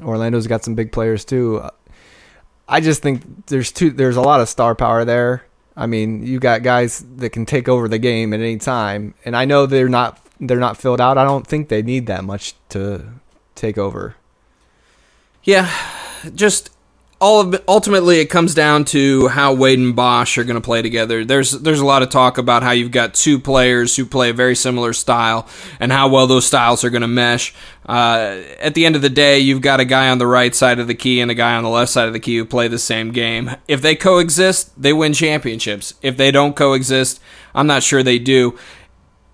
Orlando's 0.00 0.48
got 0.48 0.64
some 0.64 0.74
big 0.74 0.90
players 0.90 1.24
too. 1.24 1.62
I 2.68 2.80
just 2.80 3.02
think 3.02 3.46
there's 3.46 3.70
two. 3.70 3.90
There's 3.90 4.16
a 4.16 4.20
lot 4.20 4.40
of 4.40 4.48
star 4.48 4.74
power 4.74 5.04
there. 5.04 5.44
I 5.76 5.86
mean, 5.86 6.26
you 6.26 6.40
got 6.40 6.64
guys 6.64 7.04
that 7.18 7.30
can 7.30 7.46
take 7.46 7.68
over 7.68 7.86
the 7.86 7.98
game 7.98 8.32
at 8.32 8.40
any 8.40 8.58
time, 8.58 9.14
and 9.24 9.36
I 9.36 9.44
know 9.44 9.66
they're 9.66 9.88
not 9.88 10.20
they're 10.40 10.58
not 10.58 10.76
filled 10.76 11.00
out. 11.00 11.18
I 11.18 11.24
don't 11.24 11.46
think 11.46 11.68
they 11.68 11.82
need 11.82 12.06
that 12.06 12.24
much 12.24 12.54
to 12.70 13.04
take 13.54 13.78
over. 13.78 14.16
Yeah, 15.44 15.70
just 16.34 16.70
all 17.20 17.40
of 17.40 17.62
ultimately 17.68 18.20
it 18.20 18.26
comes 18.26 18.54
down 18.54 18.82
to 18.86 19.28
how 19.28 19.52
Wade 19.52 19.78
and 19.78 19.94
Bosh 19.94 20.38
are 20.38 20.44
going 20.44 20.56
to 20.56 20.60
play 20.60 20.80
together. 20.80 21.24
There's 21.24 21.52
there's 21.52 21.80
a 21.80 21.86
lot 21.86 22.02
of 22.02 22.08
talk 22.08 22.38
about 22.38 22.62
how 22.62 22.70
you've 22.70 22.90
got 22.90 23.14
two 23.14 23.38
players 23.38 23.94
who 23.94 24.06
play 24.06 24.30
a 24.30 24.34
very 24.34 24.56
similar 24.56 24.94
style 24.94 25.46
and 25.78 25.92
how 25.92 26.08
well 26.08 26.26
those 26.26 26.46
styles 26.46 26.82
are 26.82 26.90
going 26.90 27.02
to 27.02 27.08
mesh. 27.08 27.54
Uh, 27.86 28.40
at 28.60 28.74
the 28.74 28.86
end 28.86 28.96
of 28.96 29.02
the 29.02 29.10
day, 29.10 29.38
you've 29.38 29.60
got 29.60 29.80
a 29.80 29.84
guy 29.84 30.08
on 30.08 30.18
the 30.18 30.26
right 30.26 30.54
side 30.54 30.78
of 30.78 30.86
the 30.86 30.94
key 30.94 31.20
and 31.20 31.30
a 31.30 31.34
guy 31.34 31.54
on 31.56 31.64
the 31.64 31.70
left 31.70 31.90
side 31.90 32.06
of 32.06 32.12
the 32.12 32.20
key 32.20 32.36
who 32.36 32.44
play 32.44 32.68
the 32.68 32.78
same 32.78 33.10
game. 33.10 33.50
If 33.68 33.82
they 33.82 33.96
coexist, 33.96 34.80
they 34.80 34.92
win 34.92 35.12
championships. 35.12 35.94
If 36.00 36.16
they 36.16 36.30
don't 36.30 36.56
coexist, 36.56 37.20
I'm 37.54 37.66
not 37.66 37.82
sure 37.82 38.02
they 38.02 38.18
do 38.18 38.58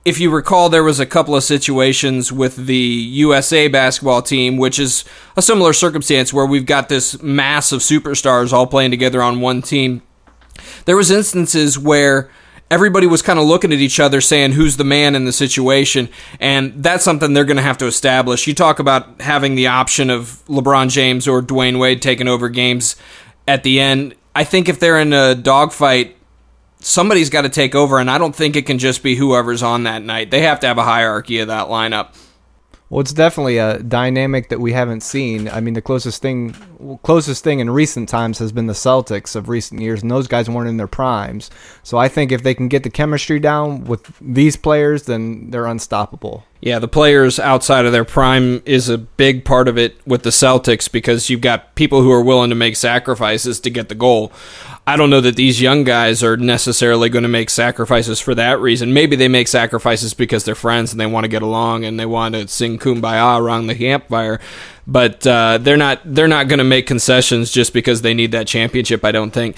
if 0.07 0.21
you 0.21 0.31
recall, 0.31 0.69
there 0.69 0.85
was 0.85 1.01
a 1.01 1.05
couple 1.05 1.35
of 1.35 1.43
situations 1.43 2.31
with 2.31 2.55
the 2.67 2.77
USA 2.77 3.67
basketball 3.67 4.23
team, 4.23 4.57
which 4.57 4.79
is 4.79 5.05
a 5.37 5.43
similar 5.43 5.73
circumstance 5.73 6.33
where 6.33 6.47
we've 6.47 6.65
got 6.65 6.89
this 6.89 7.21
mass 7.21 7.73
of 7.73 7.81
superstars 7.81 8.53
all 8.53 8.69
playing 8.69 8.93
together 8.93 9.21
on 9.21 9.41
one 9.41 9.63
team. 9.63 10.03
There 10.85 10.97
was 10.97 11.11
instances 11.11 11.77
where 11.77 12.31
everybody 12.71 13.09
was 13.09 13.21
kind 13.21 13.41
of 13.41 13.47
looking 13.47 13.73
at 13.73 13.81
each 13.81 13.99
other 13.99 14.21
saying 14.21 14.53
who's 14.53 14.77
the 14.77 14.85
man 14.85 15.17
in 15.17 15.25
the 15.25 15.33
situation? 15.33 16.09
And 16.39 16.85
that's 16.85 17.03
something 17.03 17.35
they're 17.35 17.45
going 17.45 17.57
to 17.57 17.63
have 17.65 17.79
to 17.79 17.87
establish. 17.87 18.47
You 18.47 18.55
talk 18.55 18.79
about 18.79 19.21
having 19.21 19.57
the 19.57 19.67
option 19.67 20.09
of 20.09 20.41
lebron 20.47 20.89
james 20.89 21.27
or 21.27 21.43
dwyane 21.43 21.81
wade 21.81 22.01
taking 22.01 22.29
over 22.29 22.49
games 22.49 22.95
at 23.49 23.65
the 23.65 23.81
end. 23.81 24.15
I 24.37 24.45
think 24.45 24.69
if 24.69 24.79
they're 24.79 25.01
in 25.01 25.13
a 25.13 25.35
dogfight 25.35 26.16
somebody's 26.81 27.31
got 27.31 27.43
to 27.43 27.49
take 27.49 27.75
over, 27.75 27.99
and 27.99 28.11
I 28.11 28.19
don't 28.19 28.35
think 28.35 28.57
it 28.57 28.67
can 28.67 28.79
just 28.79 29.03
be 29.03 29.17
whoever's 29.17 29.63
on 29.63 29.85
that 29.85 30.03
night. 30.03 30.31
They 30.31 30.43
have 30.43 30.61
to 30.61 30.67
have 30.67 30.79
a 30.79 30.85
hierarchy 30.85 31.39
of 31.41 31.49
that 31.49 31.69
lineup. 31.69 32.15
Well, 32.89 33.01
it's 33.01 33.13
definitely 33.13 33.59
a 33.59 33.83
dynamic 33.83 34.49
that 34.51 34.61
we 34.61 34.73
haven't 34.73 35.01
seen. 35.01 35.49
I 35.49 35.61
mean, 35.61 35.75
the 35.75 35.83
closest 35.83 36.23
thing, 36.23 36.55
closest 37.03 37.43
thing 37.43 37.59
in 37.59 37.69
recent 37.69 38.09
times 38.09 38.39
has 38.39 38.53
been 38.53 38.69
the 38.69 38.75
Celtics 38.75 39.35
of 39.35 39.49
recent 39.49 39.81
years, 39.81 40.03
and 40.03 40.11
those 40.11 40.29
guys 40.29 40.49
weren't 40.49 40.69
in 40.69 40.77
their 40.77 40.87
primes. 40.87 41.51
So 41.83 41.99
I 41.99 42.07
think 42.07 42.31
if 42.31 42.45
they 42.45 42.55
can 42.55 42.69
get 42.69 42.85
the 42.85 42.91
chemistry 42.91 43.41
down 43.41 43.87
with 43.87 44.17
these 44.21 44.55
players, 44.55 45.03
then 45.03 45.51
they're 45.51 45.67
unstoppable. 45.67 46.45
Yeah, 46.61 46.79
the 46.79 46.87
players 46.87 47.41
outside 47.41 47.87
of 47.87 47.93
their 47.93 48.05
prime 48.05 48.63
is 48.65 48.89
a 48.89 48.99
big 48.99 49.45
part 49.45 49.67
of 49.67 49.77
it 49.77 49.99
with 50.07 50.23
the 50.23 50.31
Celtics 50.31 50.91
because 50.91 51.29
you've 51.29 51.41
got 51.41 51.75
people 51.75 52.03
who 52.03 52.13
are 52.13 52.23
willing 52.23 52.51
to 52.51 52.57
make 52.57 52.77
sacrifices 52.77 53.59
to 53.61 53.71
get 53.71 53.89
the 53.89 53.97
goal. 53.97 54.33
I 54.89 54.97
don't 54.97 55.11
know 55.11 55.21
that 55.21 55.35
these 55.35 55.61
young 55.61 55.83
guys 55.83 56.23
are 56.23 56.37
necessarily 56.37 57.09
going 57.09 57.25
to 57.25 57.29
make 57.29 57.51
sacrifices 57.51 58.21
for 58.21 58.37
that 58.37 58.61
reason. 58.61 58.93
Maybe 58.93 59.17
they 59.17 59.27
make 59.27 59.49
sacrifices 59.49 60.15
because 60.15 60.45
they're 60.45 60.55
friends 60.55 60.93
and 60.93 61.01
they 61.01 61.07
want 61.07 61.25
to 61.25 61.29
get 61.29 61.43
along 61.43 61.85
and 61.85 61.99
they 61.99 62.07
want 62.07 62.37
to 62.37 62.47
sing 62.47 62.79
kumbaya 62.79 63.41
around 63.41 63.67
the 63.67 63.75
campfire. 63.75 64.39
but 64.87 65.27
uh, 65.27 65.59
they're 65.59 65.77
not 65.77 66.01
they're 66.05 66.29
not 66.29 66.47
going 66.47 66.59
to 66.59 66.65
make 66.65 66.87
concessions 66.87 67.51
just 67.51 67.73
because 67.73 68.03
they 68.03 68.15
need 68.15 68.31
that 68.33 68.47
championship. 68.47 69.05
I 69.05 69.11
don't 69.13 69.33
think. 69.33 69.57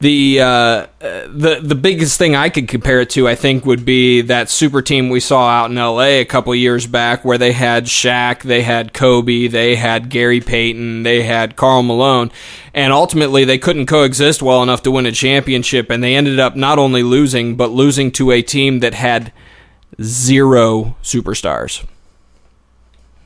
The 0.00 0.40
uh, 0.40 0.86
the 0.98 1.60
the 1.62 1.74
biggest 1.74 2.18
thing 2.18 2.34
I 2.36 2.48
could 2.48 2.68
compare 2.68 3.00
it 3.00 3.10
to, 3.10 3.26
I 3.26 3.36
think, 3.36 3.64
would 3.64 3.84
be 3.84 4.20
that 4.22 4.50
super 4.50 4.82
team 4.82 5.08
we 5.08 5.20
saw 5.20 5.48
out 5.48 5.70
in 5.70 5.78
L.A. 5.78 6.20
a 6.20 6.24
couple 6.24 6.54
years 6.54 6.86
back, 6.86 7.24
where 7.24 7.38
they 7.38 7.52
had 7.52 7.86
Shaq, 7.86 8.42
they 8.42 8.62
had 8.62 8.92
Kobe, 8.92 9.46
they 9.46 9.76
had 9.76 10.10
Gary 10.10 10.40
Payton, 10.40 11.04
they 11.04 11.22
had 11.22 11.56
Karl 11.56 11.82
Malone, 11.82 12.30
and 12.74 12.92
ultimately 12.92 13.44
they 13.44 13.56
couldn't 13.56 13.86
coexist 13.86 14.42
well 14.42 14.62
enough 14.62 14.82
to 14.82 14.90
win 14.90 15.06
a 15.06 15.12
championship, 15.12 15.88
and 15.90 16.02
they 16.02 16.16
ended 16.16 16.38
up 16.38 16.54
not 16.54 16.78
only 16.78 17.02
losing, 17.02 17.56
but 17.56 17.70
losing 17.70 18.10
to 18.12 18.30
a 18.30 18.42
team 18.42 18.80
that 18.80 18.94
had 18.94 19.32
zero 20.02 20.96
superstars. 21.02 21.86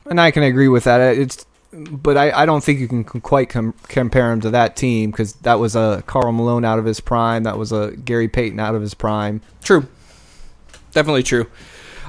And 0.05 0.21
I 0.21 0.31
can 0.31 0.43
agree 0.43 0.67
with 0.67 0.85
that. 0.85 1.01
It's, 1.17 1.45
but 1.71 2.17
I, 2.17 2.31
I 2.31 2.45
don't 2.45 2.63
think 2.63 2.79
you 2.79 2.87
can 2.87 3.03
quite 3.03 3.49
com- 3.49 3.75
compare 3.87 4.31
him 4.31 4.41
to 4.41 4.49
that 4.51 4.75
team 4.75 5.11
because 5.11 5.33
that 5.33 5.59
was 5.59 5.75
a 5.75 6.03
Karl 6.07 6.31
Malone 6.31 6.65
out 6.65 6.79
of 6.79 6.85
his 6.85 6.99
prime. 6.99 7.43
That 7.43 7.57
was 7.57 7.71
a 7.71 7.91
Gary 7.91 8.27
Payton 8.27 8.59
out 8.59 8.75
of 8.75 8.81
his 8.81 8.93
prime. 8.93 9.41
True, 9.63 9.87
definitely 10.91 11.23
true. 11.23 11.47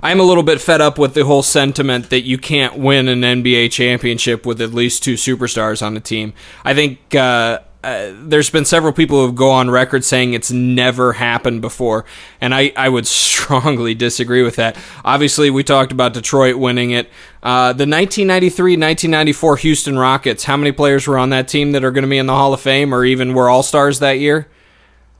I'm 0.02 0.18
a 0.18 0.22
little 0.22 0.42
bit 0.42 0.60
fed 0.62 0.80
up 0.80 0.98
with 0.98 1.12
the 1.12 1.24
whole 1.24 1.42
sentiment 1.42 2.08
that 2.08 2.22
you 2.22 2.38
can't 2.38 2.78
win 2.78 3.06
an 3.08 3.20
NBA 3.20 3.70
championship 3.70 4.46
with 4.46 4.60
at 4.62 4.72
least 4.72 5.02
two 5.02 5.14
superstars 5.14 5.84
on 5.84 5.92
the 5.92 6.00
team. 6.00 6.32
I 6.64 6.72
think 6.72 7.14
uh, 7.14 7.60
uh, 7.82 8.12
there's 8.14 8.50
been 8.50 8.64
several 8.64 8.92
people 8.92 9.26
who 9.26 9.32
go 9.32 9.50
on 9.50 9.70
record 9.70 10.04
saying 10.04 10.34
it's 10.34 10.50
never 10.50 11.14
happened 11.14 11.62
before, 11.62 12.04
and 12.40 12.54
I, 12.54 12.72
I 12.76 12.88
would 12.88 13.06
strongly 13.06 13.94
disagree 13.94 14.42
with 14.42 14.56
that. 14.56 14.76
Obviously, 15.04 15.50
we 15.50 15.64
talked 15.64 15.92
about 15.92 16.12
Detroit 16.12 16.56
winning 16.56 16.90
it. 16.90 17.08
Uh, 17.42 17.72
the 17.72 17.86
1993 17.86 18.72
1994 18.72 19.56
Houston 19.58 19.98
Rockets, 19.98 20.44
how 20.44 20.56
many 20.56 20.72
players 20.72 21.06
were 21.06 21.16
on 21.16 21.30
that 21.30 21.48
team 21.48 21.72
that 21.72 21.84
are 21.84 21.90
going 21.90 22.02
to 22.02 22.08
be 22.08 22.18
in 22.18 22.26
the 22.26 22.34
Hall 22.34 22.52
of 22.52 22.60
Fame 22.60 22.94
or 22.94 23.04
even 23.04 23.32
were 23.32 23.48
All 23.48 23.62
Stars 23.62 23.98
that 24.00 24.18
year? 24.18 24.48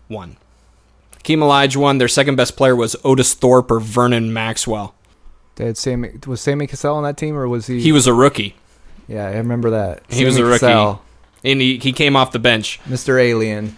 One. 0.09 0.37
Hakeem 1.13 1.41
Olajuwon. 1.41 1.99
Their 1.99 2.09
second 2.09 2.37
best 2.37 2.57
player 2.57 2.77
was 2.77 2.97
Otis 3.05 3.35
Thorpe 3.35 3.71
or 3.71 3.81
Vernon 3.81 4.33
Maxwell. 4.33 4.95
They 5.55 5.67
had 5.67 5.79
Sammy, 5.79 6.13
was 6.27 6.41
Sammy 6.41 6.67
Cassell 6.67 6.97
on 6.97 7.03
that 7.05 7.17
team, 7.17 7.37
or 7.37 7.49
was 7.49 7.67
he? 7.67 7.81
He 7.81 7.93
was 7.93 8.07
a 8.07 8.15
rookie. 8.15 8.57
Yeah, 9.09 9.27
I 9.27 9.37
remember 9.37 9.71
that. 9.71 10.03
He 10.09 10.25
was 10.25 10.37
a 10.37 10.45
rookie 10.45 11.01
and 11.45 11.61
he, 11.61 11.79
he 11.79 11.93
came 11.93 12.17
off 12.17 12.33
the 12.33 12.39
bench. 12.39 12.81
Mr. 12.89 13.21
Alien. 13.21 13.77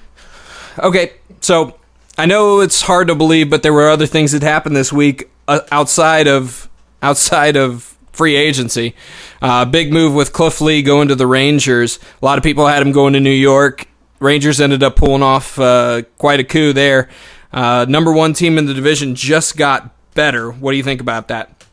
Okay, 0.78 1.12
so 1.40 1.78
I 2.18 2.26
know 2.26 2.60
it's 2.60 2.82
hard 2.82 3.08
to 3.08 3.14
believe, 3.14 3.50
but 3.50 3.62
there 3.62 3.72
were 3.72 3.88
other 3.88 4.06
things 4.06 4.32
that 4.32 4.42
happened 4.42 4.76
this 4.76 4.92
week 4.92 5.30
uh, 5.48 5.60
outside 5.70 6.26
of 6.28 6.68
outside 7.02 7.56
of 7.56 7.96
free 8.12 8.36
agency. 8.36 8.94
Uh, 9.40 9.64
big 9.64 9.92
move 9.92 10.14
with 10.14 10.32
Cliff 10.32 10.60
Lee 10.60 10.82
going 10.82 11.08
to 11.08 11.14
the 11.14 11.26
Rangers. 11.26 11.98
A 12.20 12.24
lot 12.24 12.38
of 12.38 12.44
people 12.44 12.66
had 12.66 12.82
him 12.82 12.92
going 12.92 13.14
to 13.14 13.20
New 13.20 13.30
York. 13.30 13.88
Rangers 14.20 14.60
ended 14.60 14.82
up 14.82 14.96
pulling 14.96 15.22
off 15.22 15.58
uh, 15.58 16.02
quite 16.18 16.38
a 16.38 16.44
coup 16.44 16.72
there. 16.72 17.08
Uh, 17.52 17.84
number 17.88 18.12
one 18.12 18.34
team 18.34 18.56
in 18.56 18.66
the 18.66 18.74
division 18.74 19.14
just 19.14 19.56
got 19.56 19.94
better. 20.14 20.50
What 20.50 20.70
do 20.70 20.76
you 20.76 20.82
think 20.82 21.00
about 21.00 21.28
that? 21.28 21.64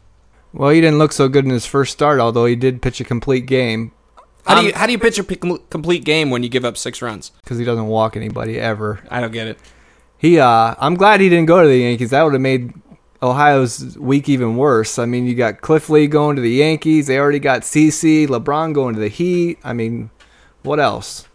Well, 0.52 0.72
he 0.72 0.82
didn't 0.82 0.98
look 0.98 1.12
so 1.12 1.28
good 1.28 1.46
in 1.46 1.52
his 1.52 1.66
first 1.66 1.94
start, 1.94 2.20
although 2.20 2.46
he 2.46 2.56
did 2.56 2.82
pitch 2.82 3.00
a 3.00 3.04
complete 3.04 3.46
game. 3.46 3.92
How 4.50 4.60
do 4.60 4.66
you 4.66 4.74
how 4.74 4.86
do 4.88 4.92
you 4.92 5.00
pitch 5.00 5.20
a 5.20 5.24
complete 5.24 6.04
game 6.04 6.32
when 6.32 6.42
you 6.42 6.50
give 6.50 6.66
up 6.66 6.76
six 6.76 7.02
runs? 7.02 7.32
Because 7.44 7.60
he 7.60 7.66
doesn't 7.66 7.86
walk 7.88 8.18
anybody 8.18 8.60
ever. 8.60 9.00
I 9.10 9.22
don't 9.22 9.32
get 9.32 9.48
it. 9.48 9.60
He, 10.18 10.38
uh, 10.38 10.76
I'm 10.78 10.96
glad 10.96 11.22
he 11.22 11.30
didn't 11.30 11.46
go 11.46 11.62
to 11.62 11.68
the 11.68 11.78
Yankees. 11.78 12.10
That 12.10 12.24
would 12.24 12.34
have 12.34 12.42
made 12.42 12.74
Ohio's 13.24 13.98
week 13.98 14.28
even 14.28 14.58
worse. 14.58 15.00
I 15.00 15.06
mean, 15.06 15.26
you 15.26 15.34
got 15.36 15.62
Cliff 15.62 15.90
Lee 15.90 16.08
going 16.08 16.36
to 16.36 16.42
the 16.42 16.52
Yankees. 16.52 17.08
They 17.08 17.18
already 17.18 17.40
got 17.40 17.62
CC, 17.62 18.28
LeBron 18.28 18.74
going 18.74 18.96
to 18.96 19.00
the 19.00 19.08
Heat. 19.08 19.60
I 19.64 19.72
mean, 19.72 20.10
what 20.64 20.80
else? 20.80 21.29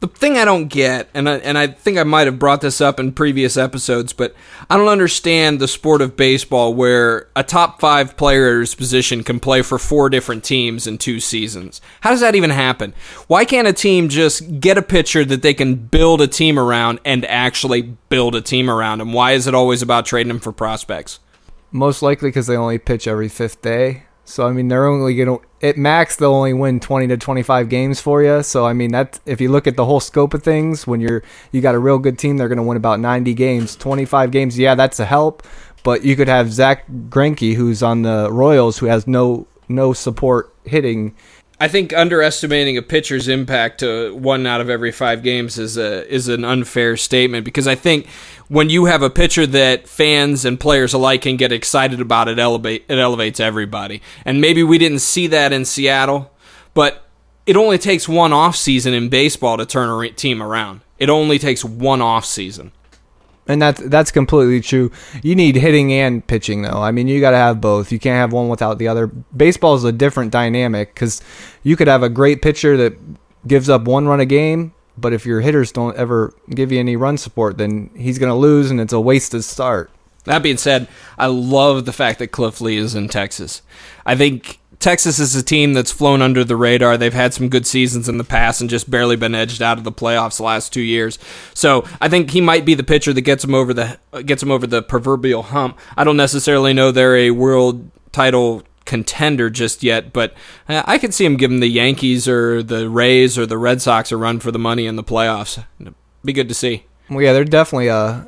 The 0.00 0.08
thing 0.08 0.36
I 0.36 0.44
don't 0.44 0.68
get, 0.68 1.08
and 1.14 1.28
I, 1.28 1.36
and 1.38 1.56
I 1.56 1.66
think 1.68 1.96
I 1.96 2.02
might 2.02 2.26
have 2.26 2.38
brought 2.38 2.60
this 2.60 2.80
up 2.80 3.00
in 3.00 3.12
previous 3.12 3.56
episodes, 3.56 4.12
but 4.12 4.34
I 4.68 4.76
don't 4.76 4.88
understand 4.88 5.60
the 5.60 5.68
sport 5.68 6.02
of 6.02 6.16
baseball 6.16 6.74
where 6.74 7.28
a 7.34 7.42
top 7.42 7.80
five 7.80 8.16
player's 8.16 8.74
position 8.74 9.24
can 9.24 9.40
play 9.40 9.62
for 9.62 9.78
four 9.78 10.10
different 10.10 10.44
teams 10.44 10.86
in 10.86 10.98
two 10.98 11.20
seasons. 11.20 11.80
How 12.02 12.10
does 12.10 12.20
that 12.20 12.34
even 12.34 12.50
happen? 12.50 12.92
Why 13.28 13.44
can't 13.44 13.68
a 13.68 13.72
team 13.72 14.08
just 14.08 14.60
get 14.60 14.76
a 14.76 14.82
pitcher 14.82 15.24
that 15.24 15.42
they 15.42 15.54
can 15.54 15.76
build 15.76 16.20
a 16.20 16.26
team 16.26 16.58
around 16.58 17.00
and 17.04 17.24
actually 17.24 17.82
build 18.10 18.34
a 18.34 18.42
team 18.42 18.68
around 18.68 19.00
him? 19.00 19.12
Why 19.12 19.32
is 19.32 19.46
it 19.46 19.54
always 19.54 19.80
about 19.80 20.06
trading 20.06 20.28
them 20.28 20.40
for 20.40 20.52
prospects? 20.52 21.20
Most 21.70 22.02
likely 22.02 22.28
because 22.28 22.46
they 22.46 22.56
only 22.56 22.78
pitch 22.78 23.08
every 23.08 23.28
fifth 23.28 23.62
day. 23.62 24.04
So 24.24 24.46
I 24.46 24.52
mean, 24.52 24.68
they're 24.68 24.86
only 24.86 25.14
gonna 25.14 25.38
at 25.62 25.76
max 25.76 26.16
they'll 26.16 26.34
only 26.34 26.54
win 26.54 26.80
twenty 26.80 27.06
to 27.08 27.16
twenty 27.16 27.42
five 27.42 27.68
games 27.68 28.00
for 28.00 28.22
you. 28.22 28.42
So 28.42 28.66
I 28.66 28.72
mean, 28.72 28.92
that 28.92 29.20
if 29.26 29.40
you 29.40 29.50
look 29.50 29.66
at 29.66 29.76
the 29.76 29.84
whole 29.84 30.00
scope 30.00 30.34
of 30.34 30.42
things, 30.42 30.86
when 30.86 31.00
you're 31.00 31.22
you 31.52 31.60
got 31.60 31.74
a 31.74 31.78
real 31.78 31.98
good 31.98 32.18
team, 32.18 32.36
they're 32.36 32.48
gonna 32.48 32.62
win 32.62 32.76
about 32.76 33.00
ninety 33.00 33.34
games, 33.34 33.76
twenty 33.76 34.04
five 34.04 34.30
games. 34.30 34.58
Yeah, 34.58 34.74
that's 34.74 34.98
a 34.98 35.04
help, 35.04 35.42
but 35.82 36.04
you 36.04 36.16
could 36.16 36.28
have 36.28 36.52
Zack 36.52 36.86
Greinke, 36.88 37.54
who's 37.54 37.82
on 37.82 38.02
the 38.02 38.28
Royals, 38.30 38.78
who 38.78 38.86
has 38.86 39.06
no 39.06 39.46
no 39.68 39.92
support 39.92 40.54
hitting. 40.64 41.14
I 41.60 41.68
think 41.68 41.92
underestimating 41.92 42.76
a 42.76 42.82
pitcher's 42.82 43.28
impact 43.28 43.80
to 43.80 44.14
one 44.14 44.46
out 44.46 44.60
of 44.60 44.68
every 44.68 44.90
five 44.90 45.22
games 45.22 45.56
is 45.56 45.76
a 45.76 46.06
is 46.12 46.28
an 46.28 46.44
unfair 46.44 46.96
statement 46.96 47.44
because 47.44 47.68
I 47.68 47.74
think 47.74 48.08
when 48.48 48.70
you 48.70 48.86
have 48.86 49.02
a 49.02 49.10
pitcher 49.10 49.46
that 49.46 49.88
fans 49.88 50.44
and 50.44 50.58
players 50.58 50.92
alike 50.92 51.22
can 51.22 51.36
get 51.36 51.52
excited 51.52 52.00
about, 52.00 52.28
it 52.28 52.38
elevate 52.38 52.84
it 52.88 52.98
elevates 52.98 53.40
everybody. 53.40 54.02
And 54.24 54.40
maybe 54.40 54.62
we 54.62 54.78
didn't 54.78 55.00
see 55.00 55.26
that 55.28 55.52
in 55.52 55.64
Seattle, 55.64 56.30
but 56.74 57.04
it 57.46 57.56
only 57.56 57.78
takes 57.78 58.08
one 58.08 58.32
off 58.32 58.56
season 58.56 58.94
in 58.94 59.08
baseball 59.08 59.56
to 59.56 59.66
turn 59.66 60.04
a 60.04 60.10
team 60.10 60.42
around. 60.42 60.80
It 60.98 61.10
only 61.10 61.38
takes 61.38 61.64
one 61.64 62.00
off 62.00 62.24
season. 62.24 62.72
And 63.46 63.60
that's 63.60 63.82
that's 63.82 64.10
completely 64.10 64.62
true. 64.62 64.90
You 65.22 65.34
need 65.34 65.56
hitting 65.56 65.92
and 65.92 66.26
pitching, 66.26 66.62
though. 66.62 66.80
I 66.80 66.92
mean, 66.92 67.08
you 67.08 67.20
got 67.20 67.32
to 67.32 67.36
have 67.36 67.60
both. 67.60 67.92
You 67.92 67.98
can't 67.98 68.16
have 68.16 68.32
one 68.32 68.48
without 68.48 68.78
the 68.78 68.88
other. 68.88 69.06
Baseball 69.06 69.74
is 69.74 69.84
a 69.84 69.92
different 69.92 70.32
dynamic 70.32 70.94
because 70.94 71.20
you 71.62 71.76
could 71.76 71.88
have 71.88 72.02
a 72.02 72.08
great 72.08 72.40
pitcher 72.40 72.78
that 72.78 72.98
gives 73.46 73.68
up 73.68 73.82
one 73.82 74.08
run 74.08 74.20
a 74.20 74.24
game, 74.24 74.72
but 74.96 75.12
if 75.12 75.26
your 75.26 75.40
hitters 75.40 75.72
don't 75.72 75.96
ever 75.96 76.32
give 76.50 76.72
you 76.72 76.78
any 76.78 76.96
run 76.96 77.18
support, 77.18 77.58
then 77.58 77.90
he's 77.96 78.18
going 78.18 78.30
to 78.30 78.36
lose, 78.36 78.70
and 78.70 78.80
it's 78.80 78.92
a 78.92 79.00
wasted 79.00 79.44
start. 79.44 79.90
That 80.24 80.42
being 80.42 80.56
said, 80.56 80.88
I 81.18 81.26
love 81.26 81.84
the 81.84 81.92
fact 81.92 82.18
that 82.18 82.28
Cliff 82.28 82.60
Lee 82.60 82.78
is 82.78 82.94
in 82.94 83.08
Texas. 83.08 83.60
I 84.06 84.16
think 84.16 84.58
Texas 84.78 85.18
is 85.18 85.34
a 85.34 85.42
team 85.42 85.72
that's 85.72 85.92
flown 85.92 86.22
under 86.22 86.44
the 86.44 86.56
radar. 86.56 86.96
They've 86.96 87.12
had 87.12 87.34
some 87.34 87.48
good 87.48 87.66
seasons 87.66 88.08
in 88.08 88.18
the 88.18 88.24
past 88.24 88.60
and 88.60 88.70
just 88.70 88.90
barely 88.90 89.16
been 89.16 89.34
edged 89.34 89.62
out 89.62 89.78
of 89.78 89.84
the 89.84 89.92
playoffs 89.92 90.38
the 90.38 90.42
last 90.42 90.72
two 90.72 90.82
years. 90.82 91.18
So 91.54 91.86
I 92.00 92.08
think 92.08 92.30
he 92.30 92.40
might 92.40 92.64
be 92.64 92.74
the 92.74 92.82
pitcher 92.82 93.12
that 93.12 93.22
gets 93.22 93.44
him 93.44 93.54
over 93.54 93.72
the 93.72 93.98
gets 94.24 94.42
him 94.42 94.50
over 94.50 94.66
the 94.66 94.82
proverbial 94.82 95.42
hump. 95.42 95.78
I 95.96 96.04
don't 96.04 96.16
necessarily 96.16 96.72
know 96.72 96.90
they're 96.90 97.16
a 97.16 97.30
world 97.30 97.90
title 98.12 98.62
contender 98.84 99.50
just 99.50 99.82
yet, 99.82 100.12
but 100.12 100.34
uh, 100.68 100.82
I 100.86 100.98
could 100.98 101.14
see 101.14 101.24
him 101.24 101.36
giving 101.36 101.60
the 101.60 101.68
Yankees 101.68 102.28
or 102.28 102.62
the 102.62 102.88
Rays 102.88 103.38
or 103.38 103.46
the 103.46 103.58
Red 103.58 103.80
Sox 103.82 104.12
a 104.12 104.16
run 104.16 104.40
for 104.40 104.50
the 104.50 104.58
money 104.58 104.86
in 104.86 104.96
the 104.96 105.04
playoffs. 105.04 105.64
It'd 105.80 105.94
be 106.24 106.32
good 106.32 106.48
to 106.48 106.54
see. 106.54 106.86
Well, 107.10 107.22
yeah, 107.22 107.32
they're 107.32 107.44
definitely 107.44 107.90
uh 107.90 108.24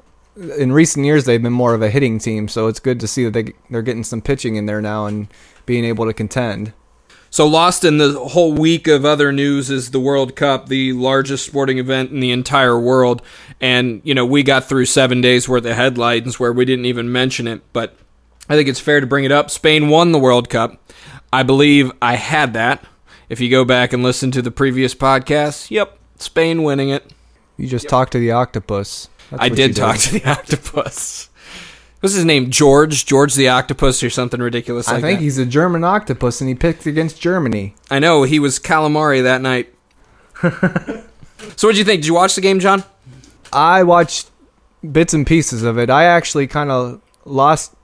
in 0.58 0.72
recent 0.72 1.06
years 1.06 1.24
they've 1.24 1.42
been 1.42 1.52
more 1.52 1.74
of 1.74 1.82
a 1.82 1.90
hitting 1.90 2.18
team, 2.18 2.48
so 2.48 2.66
it's 2.68 2.80
good 2.80 3.00
to 3.00 3.08
see 3.08 3.24
that 3.24 3.32
they 3.32 3.52
they're 3.70 3.82
getting 3.82 4.04
some 4.04 4.20
pitching 4.20 4.56
in 4.56 4.66
there 4.66 4.82
now 4.82 5.06
and 5.06 5.28
being 5.64 5.84
able 5.84 6.06
to 6.06 6.12
contend. 6.12 6.72
So 7.30 7.46
lost 7.46 7.84
in 7.84 7.98
the 7.98 8.12
whole 8.12 8.52
week 8.52 8.86
of 8.86 9.04
other 9.04 9.32
news 9.32 9.70
is 9.70 9.90
the 9.90 10.00
World 10.00 10.36
Cup, 10.36 10.68
the 10.68 10.92
largest 10.92 11.44
sporting 11.44 11.78
event 11.78 12.10
in 12.10 12.20
the 12.20 12.30
entire 12.30 12.78
world, 12.78 13.22
and 13.60 14.00
you 14.04 14.14
know 14.14 14.26
we 14.26 14.42
got 14.42 14.68
through 14.68 14.86
seven 14.86 15.20
days 15.20 15.48
worth 15.48 15.64
of 15.64 15.76
headlines 15.76 16.38
where 16.38 16.52
we 16.52 16.64
didn't 16.64 16.86
even 16.86 17.10
mention 17.10 17.46
it, 17.46 17.62
but 17.72 17.96
I 18.48 18.54
think 18.54 18.68
it's 18.68 18.80
fair 18.80 19.00
to 19.00 19.06
bring 19.06 19.24
it 19.24 19.32
up. 19.32 19.50
Spain 19.50 19.88
won 19.88 20.12
the 20.12 20.18
World 20.18 20.48
Cup. 20.48 20.80
I 21.32 21.42
believe 21.42 21.90
I 22.00 22.16
had 22.16 22.54
that. 22.54 22.84
If 23.28 23.40
you 23.40 23.50
go 23.50 23.64
back 23.64 23.92
and 23.92 24.02
listen 24.02 24.30
to 24.32 24.42
the 24.42 24.52
previous 24.52 24.94
podcast, 24.94 25.70
yep, 25.70 25.98
Spain 26.16 26.62
winning 26.62 26.90
it. 26.90 27.12
You 27.56 27.66
just 27.66 27.84
yep. 27.84 27.90
talked 27.90 28.12
to 28.12 28.18
the 28.18 28.32
octopus. 28.32 29.08
That's 29.30 29.42
I 29.42 29.48
did 29.48 29.74
talk 29.74 29.96
to 29.98 30.12
the 30.12 30.24
octopus. 30.30 31.28
What's 32.00 32.14
his 32.14 32.24
name? 32.24 32.50
George? 32.50 33.04
George 33.04 33.34
the 33.34 33.48
octopus 33.48 34.02
or 34.02 34.10
something 34.10 34.40
ridiculous 34.40 34.86
like 34.86 34.98
I 34.98 35.00
think 35.00 35.18
that. 35.18 35.24
he's 35.24 35.38
a 35.38 35.46
German 35.46 35.82
octopus 35.82 36.40
and 36.40 36.48
he 36.48 36.54
picked 36.54 36.86
against 36.86 37.20
Germany. 37.20 37.74
I 37.90 37.98
know. 37.98 38.22
He 38.22 38.38
was 38.38 38.60
calamari 38.60 39.22
that 39.22 39.40
night. 39.40 39.74
so 41.56 41.68
what'd 41.68 41.78
you 41.78 41.84
think? 41.84 42.02
Did 42.02 42.06
you 42.06 42.14
watch 42.14 42.34
the 42.34 42.42
game, 42.42 42.60
Jon? 42.60 42.84
I 43.52 43.82
watched 43.82 44.30
bits 44.92 45.14
and 45.14 45.26
pieces 45.26 45.62
of 45.62 45.78
it. 45.78 45.90
I 45.90 46.04
actually 46.04 46.46
kind 46.46 46.70
of 46.70 47.00
lost 47.24 47.74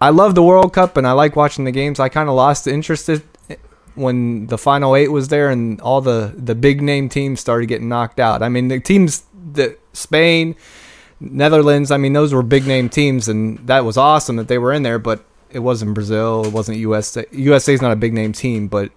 I 0.00 0.10
love 0.10 0.34
the 0.34 0.42
World 0.42 0.72
Cup 0.72 0.96
and 0.96 1.06
I 1.06 1.12
like 1.12 1.36
watching 1.36 1.64
the 1.64 1.72
games. 1.72 2.00
I 2.00 2.08
kind 2.08 2.28
of 2.28 2.34
lost 2.34 2.66
interest 2.66 3.10
when 3.94 4.46
the 4.46 4.56
final 4.56 4.96
eight 4.96 5.08
was 5.08 5.28
there 5.28 5.50
and 5.50 5.80
all 5.80 6.00
the 6.00 6.32
the 6.36 6.54
big 6.54 6.80
name 6.80 7.08
teams 7.08 7.40
started 7.40 7.66
getting 7.66 7.88
knocked 7.88 8.18
out. 8.18 8.42
I 8.42 8.48
mean, 8.48 8.68
the 8.68 8.80
teams 8.80 9.24
that 9.52 9.78
Spain, 9.92 10.56
Netherlands, 11.20 11.90
I 11.90 11.96
mean, 11.98 12.12
those 12.12 12.32
were 12.32 12.42
big 12.42 12.66
name 12.66 12.88
teams, 12.88 13.28
and 13.28 13.58
that 13.66 13.84
was 13.84 13.96
awesome 13.96 14.36
that 14.36 14.48
they 14.48 14.58
were 14.58 14.72
in 14.72 14.82
there. 14.82 14.98
But 14.98 15.24
it 15.50 15.58
wasn't 15.58 15.94
Brazil, 15.94 16.46
it 16.46 16.52
wasn't 16.52 16.78
USA. 16.78 17.26
USA 17.32 17.74
is 17.74 17.82
not 17.82 17.92
a 17.92 17.96
big 17.96 18.14
name 18.14 18.32
team, 18.32 18.68
but 18.68 18.90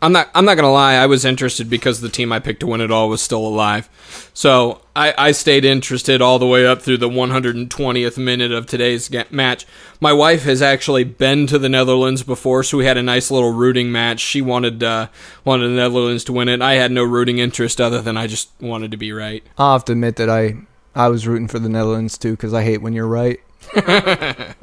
I'm 0.00 0.12
not. 0.12 0.30
I'm 0.34 0.44
not 0.44 0.54
gonna 0.54 0.72
lie. 0.72 0.94
I 0.94 1.06
was 1.06 1.24
interested 1.24 1.68
because 1.68 2.00
the 2.00 2.08
team 2.08 2.32
I 2.32 2.38
picked 2.38 2.60
to 2.60 2.66
win 2.66 2.80
it 2.80 2.90
all 2.90 3.08
was 3.08 3.20
still 3.20 3.44
alive. 3.46 3.88
So 4.32 4.82
I, 4.94 5.14
I 5.18 5.32
stayed 5.32 5.64
interested 5.64 6.22
all 6.22 6.38
the 6.38 6.46
way 6.46 6.66
up 6.66 6.82
through 6.82 6.98
the 6.98 7.08
120th 7.08 8.18
minute 8.18 8.52
of 8.52 8.66
today's 8.66 9.10
match. 9.30 9.66
My 10.00 10.12
wife 10.12 10.44
has 10.44 10.62
actually 10.62 11.04
been 11.04 11.46
to 11.48 11.58
the 11.58 11.68
Netherlands 11.68 12.22
before, 12.22 12.62
so 12.62 12.78
we 12.78 12.84
had 12.84 12.96
a 12.96 13.02
nice 13.02 13.30
little 13.30 13.52
rooting 13.52 13.90
match. 13.90 14.20
She 14.20 14.40
wanted 14.40 14.82
uh, 14.82 15.08
wanted 15.44 15.68
the 15.68 15.74
Netherlands 15.74 16.24
to 16.24 16.32
win 16.32 16.48
it. 16.48 16.62
I 16.62 16.74
had 16.74 16.92
no 16.92 17.02
rooting 17.02 17.38
interest 17.38 17.80
other 17.80 18.00
than 18.00 18.16
I 18.16 18.26
just 18.26 18.50
wanted 18.60 18.90
to 18.92 18.96
be 18.96 19.12
right. 19.12 19.42
I'll 19.56 19.72
have 19.72 19.84
to 19.86 19.92
admit 19.92 20.16
that 20.16 20.30
I 20.30 20.56
I 20.94 21.08
was 21.08 21.26
rooting 21.26 21.48
for 21.48 21.58
the 21.58 21.68
Netherlands 21.68 22.16
too 22.16 22.32
because 22.32 22.54
I 22.54 22.62
hate 22.62 22.82
when 22.82 22.92
you're 22.92 23.06
right. 23.08 23.40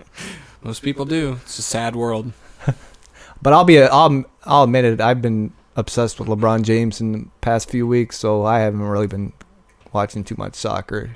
Most 0.64 0.82
people 0.82 1.06
do. 1.06 1.40
It's 1.44 1.60
a 1.60 1.62
sad 1.62 1.96
world. 1.96 2.32
But 3.46 3.54
I'll 3.54 3.64
be 3.64 3.78
a, 3.78 3.86
I'll 3.90 4.26
I'll 4.44 4.64
admit 4.64 4.86
it. 4.86 5.00
I've 5.00 5.22
been 5.22 5.54
obsessed 5.76 6.20
with 6.20 6.28
LeBron 6.28 6.64
James 6.64 7.00
in 7.00 7.12
the 7.12 7.26
past 7.42 7.70
few 7.70 7.86
weeks, 7.86 8.18
so 8.18 8.44
I 8.44 8.62
haven't 8.62 8.82
really 8.82 9.06
been 9.06 9.34
watching 9.94 10.24
too 10.24 10.34
much 10.36 10.56
soccer. 10.56 11.16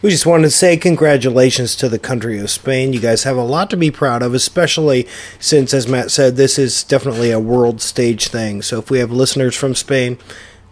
We 0.00 0.10
just 0.10 0.26
wanted 0.26 0.44
to 0.44 0.50
say 0.52 0.76
congratulations 0.76 1.74
to 1.74 1.88
the 1.88 1.98
country 1.98 2.38
of 2.38 2.50
Spain. 2.50 2.92
You 2.92 3.00
guys 3.00 3.24
have 3.24 3.36
a 3.36 3.42
lot 3.42 3.68
to 3.70 3.76
be 3.76 3.90
proud 3.90 4.22
of, 4.22 4.32
especially 4.32 5.08
since, 5.40 5.74
as 5.74 5.88
Matt 5.88 6.12
said, 6.12 6.36
this 6.36 6.56
is 6.56 6.84
definitely 6.84 7.32
a 7.32 7.40
world 7.40 7.80
stage 7.80 8.28
thing. 8.28 8.62
So 8.62 8.78
if 8.78 8.88
we 8.88 9.00
have 9.00 9.10
listeners 9.10 9.56
from 9.56 9.74
Spain, 9.74 10.18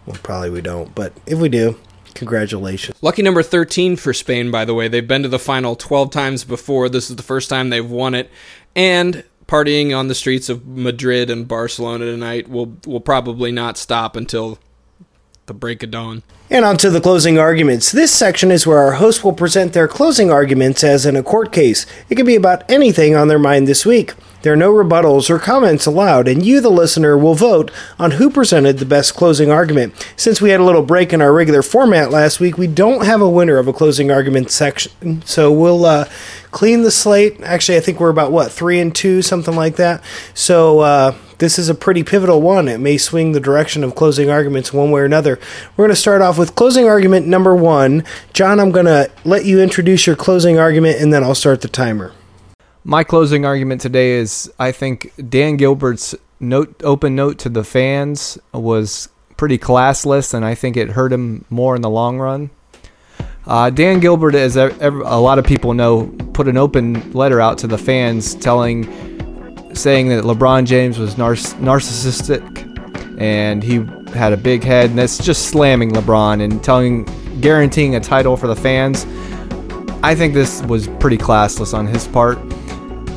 well, 0.05 0.17
probably 0.23 0.49
we 0.49 0.61
don't, 0.61 0.95
but 0.95 1.11
if 1.25 1.37
we 1.37 1.49
do, 1.49 1.77
congratulations. 2.13 2.97
Lucky 3.01 3.21
number 3.21 3.43
13 3.43 3.97
for 3.97 4.13
Spain, 4.13 4.49
by 4.49 4.63
the 4.63 4.73
way. 4.73 4.87
They've 4.87 5.05
been 5.05 5.23
to 5.23 5.27
the 5.27 5.39
final 5.39 5.75
12 5.75 6.09
times 6.09 6.45
before. 6.45 6.87
This 6.87 7.09
is 7.09 7.17
the 7.17 7.23
first 7.23 7.49
time 7.49 7.69
they've 7.69 7.85
won 7.85 8.15
it. 8.15 8.31
And 8.77 9.25
partying 9.47 9.97
on 9.97 10.07
the 10.07 10.15
streets 10.15 10.49
of 10.49 10.65
Madrid 10.65 11.29
and 11.29 11.47
Barcelona 11.47 12.05
tonight 12.05 12.47
will 12.47 12.77
will 12.85 13.01
probably 13.01 13.51
not 13.51 13.77
stop 13.77 14.15
until 14.15 14.59
the 15.45 15.53
break 15.53 15.83
of 15.83 15.91
dawn. 15.91 16.23
And 16.49 16.65
on 16.65 16.77
to 16.77 16.89
the 16.89 17.01
closing 17.01 17.37
arguments. 17.37 17.91
This 17.91 18.11
section 18.11 18.51
is 18.51 18.65
where 18.65 18.79
our 18.79 18.93
host 18.93 19.23
will 19.23 19.33
present 19.33 19.73
their 19.73 19.87
closing 19.87 20.31
arguments 20.31 20.83
as 20.83 21.05
in 21.05 21.15
a 21.15 21.23
court 21.23 21.51
case. 21.51 21.85
It 22.09 22.15
can 22.15 22.25
be 22.25 22.35
about 22.35 22.69
anything 22.69 23.15
on 23.15 23.27
their 23.27 23.39
mind 23.39 23.67
this 23.67 23.85
week. 23.85 24.13
There 24.41 24.53
are 24.53 24.57
no 24.57 24.71
rebuttals 24.71 25.29
or 25.31 25.39
comments 25.39 25.87
allowed, 25.87 26.27
and 26.27 26.45
you, 26.45 26.61
the 26.61 26.69
listener, 26.69 27.17
will 27.17 27.33
vote 27.33 27.71
on 27.97 28.11
who 28.11 28.29
presented 28.29 28.77
the 28.77 28.85
best 28.85 29.15
closing 29.15 29.49
argument. 29.49 29.93
Since 30.15 30.39
we 30.39 30.51
had 30.51 30.59
a 30.59 30.63
little 30.63 30.83
break 30.83 31.13
in 31.13 31.21
our 31.21 31.33
regular 31.33 31.63
format 31.63 32.11
last 32.11 32.39
week, 32.39 32.55
we 32.55 32.67
don't 32.67 33.05
have 33.05 33.21
a 33.21 33.29
winner 33.29 33.57
of 33.57 33.67
a 33.67 33.73
closing 33.73 34.11
argument 34.11 34.51
section, 34.51 35.23
so 35.25 35.51
we'll 35.51 35.83
uh, 35.85 36.07
clean 36.51 36.83
the 36.83 36.91
slate. 36.91 37.41
Actually, 37.41 37.77
I 37.79 37.81
think 37.81 37.99
we're 37.99 38.09
about 38.09 38.31
what 38.31 38.51
three 38.51 38.79
and 38.79 38.93
two, 38.93 39.23
something 39.23 39.55
like 39.55 39.77
that. 39.77 40.03
So 40.35 40.79
uh, 40.81 41.15
this 41.37 41.59
is 41.59 41.69
a 41.69 41.75
pretty 41.75 42.03
pivotal 42.03 42.41
one. 42.41 42.67
It 42.67 42.79
may 42.79 42.97
swing 42.97 43.31
the 43.31 43.39
direction 43.39 43.83
of 43.83 43.95
closing 43.95 44.29
arguments 44.29 44.73
one 44.73 44.91
way 44.91 45.01
or 45.01 45.05
another. 45.05 45.39
We're 45.75 45.85
going 45.85 45.95
to 45.95 46.01
start 46.01 46.21
off 46.21 46.37
with 46.37 46.55
closing 46.55 46.87
argument 46.87 47.27
number 47.27 47.55
one. 47.55 48.03
Jon, 48.33 48.59
I'm 48.59 48.71
going 48.71 48.85
to 48.85 49.09
let 49.23 49.45
you 49.45 49.61
introduce 49.61 50.07
your 50.07 50.15
closing 50.15 50.57
argument, 50.57 50.99
and 51.01 51.13
then 51.13 51.23
I'll 51.23 51.35
start 51.35 51.61
the 51.61 51.67
timer. 51.67 52.13
My 52.83 53.03
closing 53.03 53.45
argument 53.45 53.81
today 53.81 54.11
is 54.11 54.51
I 54.59 54.71
think 54.71 55.11
Dan 55.29 55.57
Gilbert's 55.57 56.15
note 56.39 56.81
open 56.83 57.15
note 57.15 57.39
to 57.39 57.49
the 57.49 57.63
fans 57.63 58.37
was 58.53 59.09
pretty 59.37 59.57
classless, 59.57 60.33
and 60.33 60.45
I 60.45 60.55
think 60.55 60.77
it 60.77 60.89
hurt 60.89 61.11
him 61.11 61.45
more 61.49 61.75
in 61.75 61.81
the 61.81 61.89
long 61.89 62.19
run. 62.19 62.49
Uh, 63.47 63.69
Dan 63.69 63.99
Gilbert, 63.99 64.33
as 64.33 64.57
ev- 64.57 64.79
a 64.81 65.19
lot 65.19 65.37
of 65.37 65.45
people 65.45 65.73
know, 65.73 66.07
put 66.33 66.47
an 66.47 66.57
open 66.57 67.11
letter 67.11 67.39
out 67.39 67.59
to 67.59 67.67
the 67.67 67.77
fans 67.77 68.33
telling, 68.33 68.83
saying 69.75 70.09
that 70.09 70.23
LeBron 70.23 70.65
James 70.65 70.97
was 70.97 71.17
nar- 71.17 71.33
narcissistic 71.33 72.63
and 73.19 73.63
he 73.63 73.85
had 74.13 74.33
a 74.33 74.37
big 74.37 74.63
head, 74.63 74.89
and 74.89 74.99
that's 74.99 75.17
just 75.17 75.47
slamming 75.49 75.91
LeBron 75.91 76.43
and 76.43 76.63
telling, 76.63 77.05
guaranteeing 77.39 77.95
a 77.95 77.99
title 77.99 78.35
for 78.35 78.47
the 78.47 78.55
fans. 78.55 79.05
I 80.03 80.15
think 80.15 80.33
this 80.33 80.61
was 80.63 80.87
pretty 80.99 81.17
classless 81.17 81.73
on 81.73 81.87
his 81.87 82.07
part. 82.07 82.37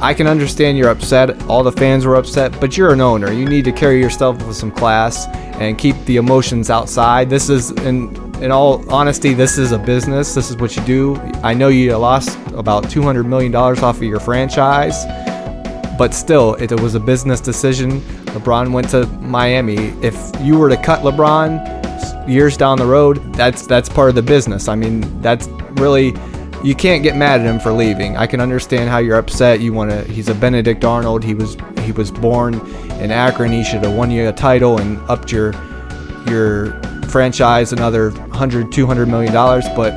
I 0.01 0.15
can 0.15 0.29
understand 0.29 0.79
you're 0.79 0.91
upset. 0.91 1.43
All 1.45 1.65
the 1.65 1.73
fans 1.73 2.07
were 2.07 2.15
upset, 2.15 2.59
but 2.61 2.77
you're 2.77 2.93
an 2.93 3.01
owner. 3.01 3.33
You 3.33 3.49
need 3.49 3.65
to 3.65 3.73
carry 3.73 4.01
yourself 4.01 4.45
with 4.47 4.57
some 4.57 4.71
class 4.71 5.27
and 5.59 5.77
keep 5.77 5.97
the 6.05 6.17
emotions 6.17 6.71
outside. 6.71 7.29
This 7.29 7.49
is, 7.49 7.73
in 7.73 8.15
in 8.41 8.53
all 8.53 8.89
honesty, 8.93 9.35
this 9.35 9.59
is 9.59 9.73
a 9.73 9.79
business. 9.79 10.33
This 10.33 10.49
is 10.49 10.57
what 10.59 10.77
you 10.77 10.85
do. 10.85 11.17
I 11.43 11.55
know 11.55 11.69
you 11.69 11.97
lost 11.97 12.39
about 12.55 12.89
200 12.89 13.25
million 13.25 13.51
dollars 13.51 13.83
off 13.83 13.97
of 13.97 14.05
your 14.05 14.21
franchise, 14.21 15.05
but 15.99 16.15
still, 16.15 16.55
it 16.55 16.71
was 16.81 16.95
a 16.95 17.01
business 17.01 17.41
decision. 17.41 18.01
LeBron 18.33 18.73
went 18.73 18.89
to 18.91 19.07
Miami. 19.21 19.89
If 20.01 20.17
you 20.41 20.57
were 20.57 20.69
to 20.69 20.77
cut 20.77 21.01
LeBron 21.01 22.29
years 22.29 22.57
down 22.57 22.79
the 22.79 22.87
road, 22.87 23.35
that's 23.35 23.67
that's 23.67 23.89
part 23.89 24.09
of 24.09 24.15
the 24.15 24.23
business. 24.23 24.69
I 24.69 24.77
mean, 24.77 25.21
that's 25.21 25.49
really 25.73 26.15
you 26.63 26.75
can't 26.75 27.03
get 27.03 27.17
mad 27.17 27.41
at 27.41 27.47
him 27.47 27.59
for 27.59 27.73
leaving. 27.73 28.17
I 28.17 28.27
can 28.27 28.41
understand 28.41 28.91
how 28.91 28.99
you're 28.99 29.19
upset. 29.19 29.61
You 29.61 29.73
want 29.73 29.91
to. 29.91 30.05
He's 30.05 30.29
a 30.29 30.35
Benedict 30.35 30.85
Arnold. 30.85 31.25
He 31.25 31.35
was 31.35 31.57
he 31.81 31.93
was 31.93 32.11
born 32.11 32.55
in 33.01 33.11
Akron. 33.11 33.51
He 33.51 33.65
should 33.65 33.85
have 33.85 33.95
won 33.95 34.11
you 34.11 34.29
a 34.29 34.33
title 34.33 34.79
and 34.79 34.99
upped 35.11 35.33
your 35.33 35.53
your 36.29 36.81
franchise 37.09 37.73
another 37.73 38.11
100 38.11 38.71
200 38.71 39.07
million 39.07 39.33
dollars. 39.33 39.67
But 39.75 39.95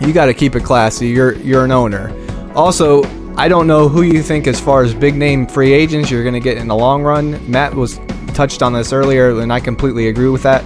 you 0.00 0.12
got 0.12 0.26
to 0.26 0.34
keep 0.34 0.54
it 0.54 0.64
classy. 0.64 1.08
You're 1.08 1.34
you're 1.36 1.64
an 1.64 1.72
owner. 1.72 2.12
Also, 2.54 3.02
I 3.36 3.48
don't 3.48 3.66
know 3.66 3.88
who 3.88 4.02
you 4.02 4.22
think 4.22 4.46
as 4.46 4.60
far 4.60 4.82
as 4.82 4.94
big 4.94 5.16
name 5.16 5.46
free 5.46 5.72
agents 5.72 6.10
you're 6.10 6.22
going 6.22 6.34
to 6.34 6.40
get 6.40 6.56
in 6.56 6.68
the 6.68 6.76
long 6.76 7.02
run. 7.02 7.50
Matt 7.50 7.74
was 7.74 7.98
touched 8.34 8.62
on 8.62 8.72
this 8.72 8.92
earlier, 8.92 9.40
and 9.40 9.52
I 9.52 9.60
completely 9.60 10.08
agree 10.08 10.28
with 10.28 10.42
that 10.44 10.64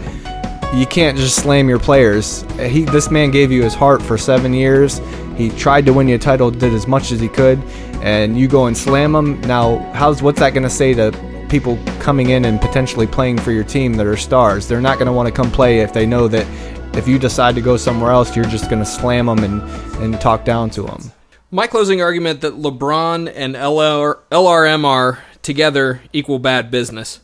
you 0.74 0.86
can't 0.86 1.16
just 1.16 1.36
slam 1.36 1.68
your 1.68 1.78
players. 1.78 2.42
He, 2.60 2.84
this 2.84 3.10
man 3.10 3.30
gave 3.30 3.50
you 3.50 3.62
his 3.62 3.74
heart 3.74 4.02
for 4.02 4.18
seven 4.18 4.52
years. 4.52 5.00
He 5.36 5.50
tried 5.50 5.86
to 5.86 5.92
win 5.92 6.08
you 6.08 6.16
a 6.16 6.18
title, 6.18 6.50
did 6.50 6.74
as 6.74 6.86
much 6.86 7.10
as 7.10 7.20
he 7.20 7.28
could, 7.28 7.58
and 8.02 8.38
you 8.38 8.48
go 8.48 8.66
and 8.66 8.76
slam 8.76 9.14
him. 9.14 9.40
Now, 9.42 9.78
how's 9.94 10.22
what's 10.22 10.40
that 10.40 10.50
going 10.50 10.64
to 10.64 10.70
say 10.70 10.92
to 10.94 11.46
people 11.48 11.78
coming 12.00 12.30
in 12.30 12.44
and 12.44 12.60
potentially 12.60 13.06
playing 13.06 13.38
for 13.38 13.50
your 13.52 13.64
team 13.64 13.94
that 13.94 14.06
are 14.06 14.16
stars? 14.16 14.68
They're 14.68 14.80
not 14.80 14.98
going 14.98 15.06
to 15.06 15.12
want 15.12 15.26
to 15.26 15.32
come 15.32 15.50
play 15.50 15.80
if 15.80 15.92
they 15.92 16.04
know 16.04 16.28
that 16.28 16.46
if 16.96 17.08
you 17.08 17.18
decide 17.18 17.54
to 17.54 17.60
go 17.60 17.76
somewhere 17.76 18.10
else, 18.10 18.36
you're 18.36 18.44
just 18.44 18.68
going 18.68 18.80
to 18.80 18.86
slam 18.86 19.26
them 19.26 19.38
and 19.38 19.62
and 20.02 20.20
talk 20.20 20.44
down 20.44 20.70
to 20.70 20.82
them. 20.82 21.12
My 21.50 21.66
closing 21.66 22.02
argument 22.02 22.42
that 22.42 22.58
LeBron 22.58 23.32
and 23.34 23.54
LR, 23.54 24.18
LRMR 24.30 25.20
together 25.40 26.02
equal 26.12 26.38
bad 26.38 26.70
business. 26.70 27.20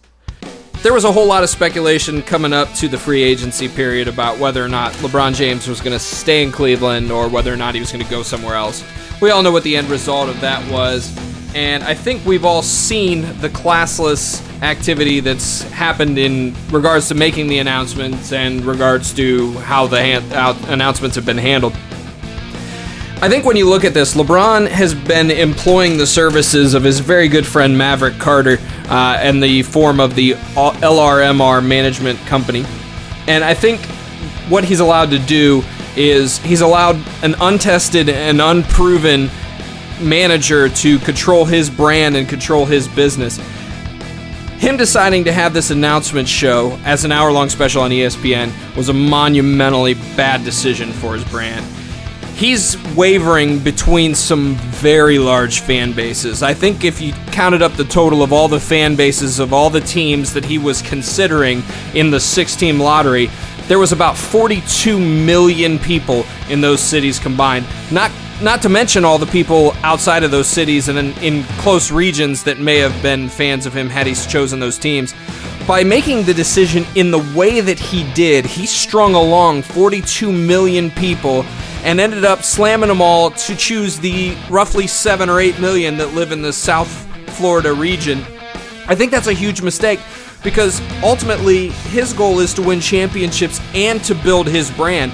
There 0.83 0.95
was 0.95 1.05
a 1.05 1.13
whole 1.13 1.27
lot 1.27 1.43
of 1.43 1.51
speculation 1.51 2.23
coming 2.23 2.55
up 2.55 2.73
to 2.77 2.89
the 2.89 2.97
free 2.97 3.23
agency 3.23 3.69
period 3.69 4.09
about 4.09 4.39
whether 4.39 4.65
or 4.65 4.69
not 4.69 4.95
LeBron 4.95 5.35
James 5.35 5.69
was 5.69 5.83
going 5.83 5.93
to 5.93 5.99
stay 5.99 6.43
in 6.43 6.53
Cleveland 6.53 7.13
or 7.13 7.29
whether 7.29 7.53
or 7.53 7.57
not 7.57 7.75
he 7.75 7.81
was 7.81 7.93
going 7.93 8.03
to 8.03 8.11
go 8.11 8.23
somewhere 8.23 8.55
else. 8.55 8.83
We 9.21 9.31
all 9.31 9.43
know 9.43 9.53
what 9.53 9.63
the 9.63 9.77
end 9.77 9.91
result 9.91 10.31
of 10.31 10.41
that 10.41 10.73
was, 10.73 11.15
and 11.55 11.85
I 11.85 11.93
think 11.93 12.25
we've 12.25 12.47
all 12.47 12.63
seen 12.63 13.23
the 13.43 13.51
classless 13.51 14.43
activity 14.63 15.21
that's 15.21 15.61
happened 15.65 16.17
in 16.17 16.55
regards 16.71 17.09
to 17.09 17.15
making 17.15 17.49
the 17.49 17.59
announcements 17.59 18.33
and 18.33 18.65
regards 18.65 19.13
to 19.17 19.53
how 19.59 19.87
the 19.87 20.23
how 20.31 20.57
announcements 20.73 21.15
have 21.15 21.27
been 21.27 21.37
handled. 21.37 21.75
I 23.25 23.29
think 23.31 23.47
when 23.47 23.57
you 23.57 23.67
look 23.67 23.85
at 23.85 23.95
this, 23.95 24.13
LeBron 24.13 24.69
has 24.69 24.93
been 24.93 25.31
employing 25.31 25.97
the 25.97 26.07
services 26.07 26.75
of 26.75 26.83
his 26.85 27.01
very 27.01 27.27
good 27.27 27.47
friend 27.47 27.79
Maverick 27.79 28.19
Carter 28.19 28.59
uh, 28.91 29.19
in 29.25 29.41
the 29.41 29.63
form 29.63 29.99
of 29.99 30.15
the 30.15 30.33
LRMR 30.33 31.67
management 31.67 32.19
company. 32.27 32.67
And 33.27 33.43
I 33.43 33.55
think 33.55 33.81
what 34.51 34.63
he's 34.63 34.81
allowed 34.81 35.09
to 35.13 35.19
do 35.19 35.65
is 35.97 36.37
he's 36.41 36.61
allowed 36.61 36.97
an 37.23 37.35
untested 37.41 38.11
and 38.11 38.43
unproven 38.43 39.31
manager 40.03 40.69
to 40.69 40.99
control 40.99 41.47
his 41.47 41.71
brand 41.71 42.17
and 42.17 42.29
control 42.29 42.67
his 42.67 42.89
business. 42.89 43.39
Him 44.59 44.77
deciding 44.77 45.25
to 45.25 45.33
have 45.33 45.55
this 45.55 45.71
announcement 45.71 46.29
show 46.29 46.79
as 46.85 47.07
an 47.07 47.13
hour 47.13 47.33
long 47.33 47.49
special 47.49 47.81
on 47.81 47.91
ESPN 47.91 48.53
was 48.77 48.91
a 48.91 48.95
monumentally 48.95 49.95
bad 50.15 50.45
decision 50.45 50.93
for 50.93 51.15
his 51.15 51.25
brand 51.25 51.65
he's 52.35 52.77
wavering 52.95 53.59
between 53.59 54.15
some 54.15 54.55
very 54.57 55.19
large 55.19 55.61
fan 55.61 55.93
bases. 55.93 56.43
I 56.43 56.55
think 56.55 56.85
if 56.85 57.01
you 57.01 57.13
counted 57.33 57.63
up 57.63 57.73
the 57.75 57.85
total 57.85 58.23
of 58.23 58.33
all 58.33 58.49
the 58.49 58.61
fan 58.61 58.97
bases 58.97 59.39
of 59.39 59.53
all 59.53 59.71
the 59.71 59.81
teams 59.81 60.33
that 60.35 60.45
he 60.45 60.59
was 60.59 60.83
considering 60.83 61.63
in 61.95 62.11
the 62.11 62.21
six 62.21 62.57
team 62.57 62.81
lottery, 62.81 63.31
there 63.69 63.79
was 63.79 63.93
about 63.93 64.17
42 64.17 64.99
million 64.99 65.79
people 65.79 66.27
in 66.51 66.61
those 66.61 66.81
cities 66.81 67.19
combined. 67.19 67.67
Not 67.91 68.11
not 68.43 68.63
to 68.63 68.69
mention 68.69 69.05
all 69.05 69.17
the 69.17 69.27
people 69.27 69.73
outside 69.85 70.25
of 70.25 70.33
those 70.33 70.49
cities 70.49 70.89
and 70.89 70.99
in, 70.99 71.13
in 71.19 71.45
close 71.59 71.93
regions 71.93 72.43
that 72.43 72.59
may 72.59 72.79
have 72.79 73.01
been 73.01 73.29
fans 73.29 73.65
of 73.65 73.73
him 73.73 73.89
had 73.89 74.09
he 74.09 74.15
chosen 74.15 74.59
those 74.59 74.77
teams. 74.77 75.15
By 75.69 75.85
making 75.85 76.25
the 76.25 76.35
decision 76.35 76.85
in 76.97 77.13
the 77.13 77.21
way 77.35 77.61
that 77.61 77.79
he 77.79 78.05
did, 78.13 78.45
he 78.45 78.67
strung 78.67 79.15
along 79.15 79.63
42 79.63 80.33
million 80.33 80.91
people 80.91 81.45
and 81.85 82.01
ended 82.01 82.25
up 82.25 82.43
slamming 82.43 82.89
them 82.89 83.03
all 83.03 83.31
to 83.31 83.55
choose 83.55 83.99
the 83.99 84.35
roughly 84.51 84.87
7 84.87 85.29
or 85.29 85.39
8 85.39 85.61
million 85.61 85.99
that 85.99 86.15
live 86.15 86.33
in 86.33 86.41
the 86.41 86.53
South 86.53 86.89
Florida 87.37 87.73
region. 87.73 88.25
I 88.87 88.95
think 88.95 89.11
that's 89.11 89.27
a 89.27 89.33
huge 89.33 89.61
mistake 89.61 90.01
because 90.43 90.81
ultimately 91.03 91.69
his 91.69 92.15
goal 92.15 92.41
is 92.41 92.55
to 92.55 92.63
win 92.63 92.81
championships 92.81 93.61
and 93.75 94.03
to 94.05 94.15
build 94.15 94.47
his 94.47 94.71
brand. 94.71 95.13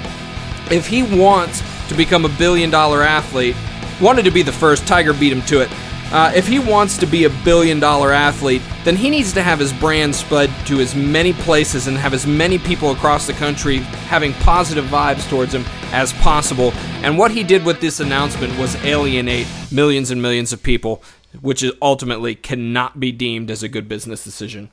If 0.70 0.86
he 0.86 1.02
wants 1.02 1.62
to 1.88 1.94
become 1.94 2.24
a 2.24 2.28
billion 2.28 2.70
dollar 2.70 3.02
athlete, 3.02 3.56
wanted 4.00 4.24
to 4.24 4.30
be 4.30 4.42
the 4.42 4.52
first, 4.52 4.86
Tiger 4.86 5.12
beat 5.12 5.32
him 5.32 5.42
to 5.42 5.60
it. 5.60 5.70
Uh, 6.12 6.32
if 6.34 6.48
he 6.48 6.58
wants 6.58 6.98
to 6.98 7.06
be 7.06 7.24
a 7.24 7.30
billion 7.44 7.78
dollar 7.78 8.12
athlete, 8.12 8.62
then 8.84 8.96
he 8.96 9.10
needs 9.10 9.32
to 9.32 9.42
have 9.42 9.58
his 9.60 9.72
brand 9.72 10.14
spread 10.14 10.50
to 10.66 10.80
as 10.80 10.94
many 10.94 11.32
places 11.32 11.86
and 11.86 11.96
have 11.96 12.12
as 12.12 12.26
many 12.26 12.58
people 12.58 12.90
across 12.90 13.26
the 13.26 13.32
country 13.34 13.78
having 14.08 14.32
positive 14.34 14.84
vibes 14.86 15.28
towards 15.28 15.54
him 15.54 15.64
as 15.92 16.12
possible. 16.14 16.72
And 17.02 17.16
what 17.16 17.30
he 17.30 17.44
did 17.44 17.64
with 17.64 17.80
this 17.80 18.00
announcement 18.00 18.58
was 18.58 18.74
alienate 18.84 19.46
millions 19.70 20.10
and 20.10 20.20
millions 20.20 20.52
of 20.52 20.62
people, 20.62 21.02
which 21.40 21.64
ultimately 21.80 22.34
cannot 22.34 22.98
be 22.98 23.12
deemed 23.12 23.50
as 23.50 23.62
a 23.62 23.68
good 23.68 23.88
business 23.88 24.24
decision. 24.24 24.70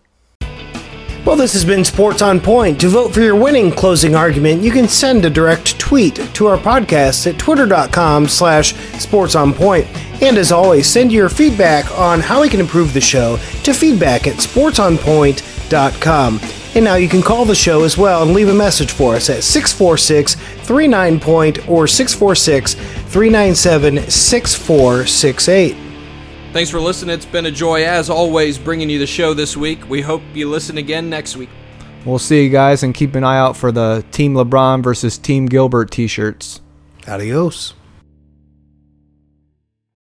Well, 1.27 1.35
this 1.35 1.51
has 1.53 1.65
been 1.65 1.83
Sports 1.83 2.21
on 2.21 2.39
Point. 2.39 2.79
To 2.79 2.87
vote 2.87 3.13
for 3.13 3.19
your 3.19 3.35
winning 3.35 3.69
closing 3.69 4.15
argument, 4.15 4.61
you 4.61 4.71
can 4.71 4.87
send 4.87 5.25
a 5.25 5.29
direct 5.29 5.77
tweet 5.77 6.15
to 6.15 6.47
our 6.47 6.57
podcast 6.57 7.27
at 7.29 7.37
twitter.com 7.37 8.29
slash 8.29 8.73
sportsonpoint. 8.73 10.06
And 10.21 10.37
as 10.37 10.51
always, 10.51 10.87
send 10.87 11.11
your 11.11 11.29
feedback 11.29 11.89
on 11.97 12.19
how 12.19 12.41
we 12.41 12.49
can 12.49 12.59
improve 12.59 12.93
the 12.93 13.01
show 13.01 13.37
to 13.63 13.73
feedback 13.73 14.27
at 14.27 14.37
sportsonpoint.com. 14.37 16.39
And 16.75 16.85
now 16.85 16.95
you 16.95 17.07
can 17.07 17.21
call 17.21 17.45
the 17.45 17.55
show 17.55 17.83
as 17.83 17.97
well 17.97 18.23
and 18.23 18.33
leave 18.33 18.49
a 18.49 18.53
message 18.53 18.91
for 18.91 19.15
us 19.15 19.29
at 19.29 19.43
646 19.43 20.35
39 20.35 21.19
Point 21.19 21.69
or 21.69 21.87
646 21.87 22.73
397 22.73 24.09
6468. 24.09 25.75
Thanks 26.53 26.71
for 26.71 26.79
listening. 26.79 27.13
It's 27.13 27.25
been 27.25 27.45
a 27.45 27.51
joy, 27.51 27.83
as 27.83 28.09
always, 28.09 28.57
bringing 28.57 28.89
you 28.89 28.99
the 28.99 29.07
show 29.07 29.33
this 29.33 29.55
week. 29.55 29.87
We 29.89 30.01
hope 30.01 30.21
you 30.33 30.49
listen 30.49 30.77
again 30.77 31.09
next 31.09 31.35
week. 31.35 31.49
We'll 32.05 32.19
see 32.19 32.43
you 32.43 32.49
guys 32.49 32.83
and 32.83 32.95
keep 32.95 33.15
an 33.15 33.23
eye 33.23 33.37
out 33.37 33.57
for 33.57 33.71
the 33.71 34.05
Team 34.11 34.33
LeBron 34.33 34.81
versus 34.81 35.17
Team 35.17 35.45
Gilbert 35.45 35.91
t 35.91 36.07
shirts. 36.07 36.61
Adios. 37.07 37.73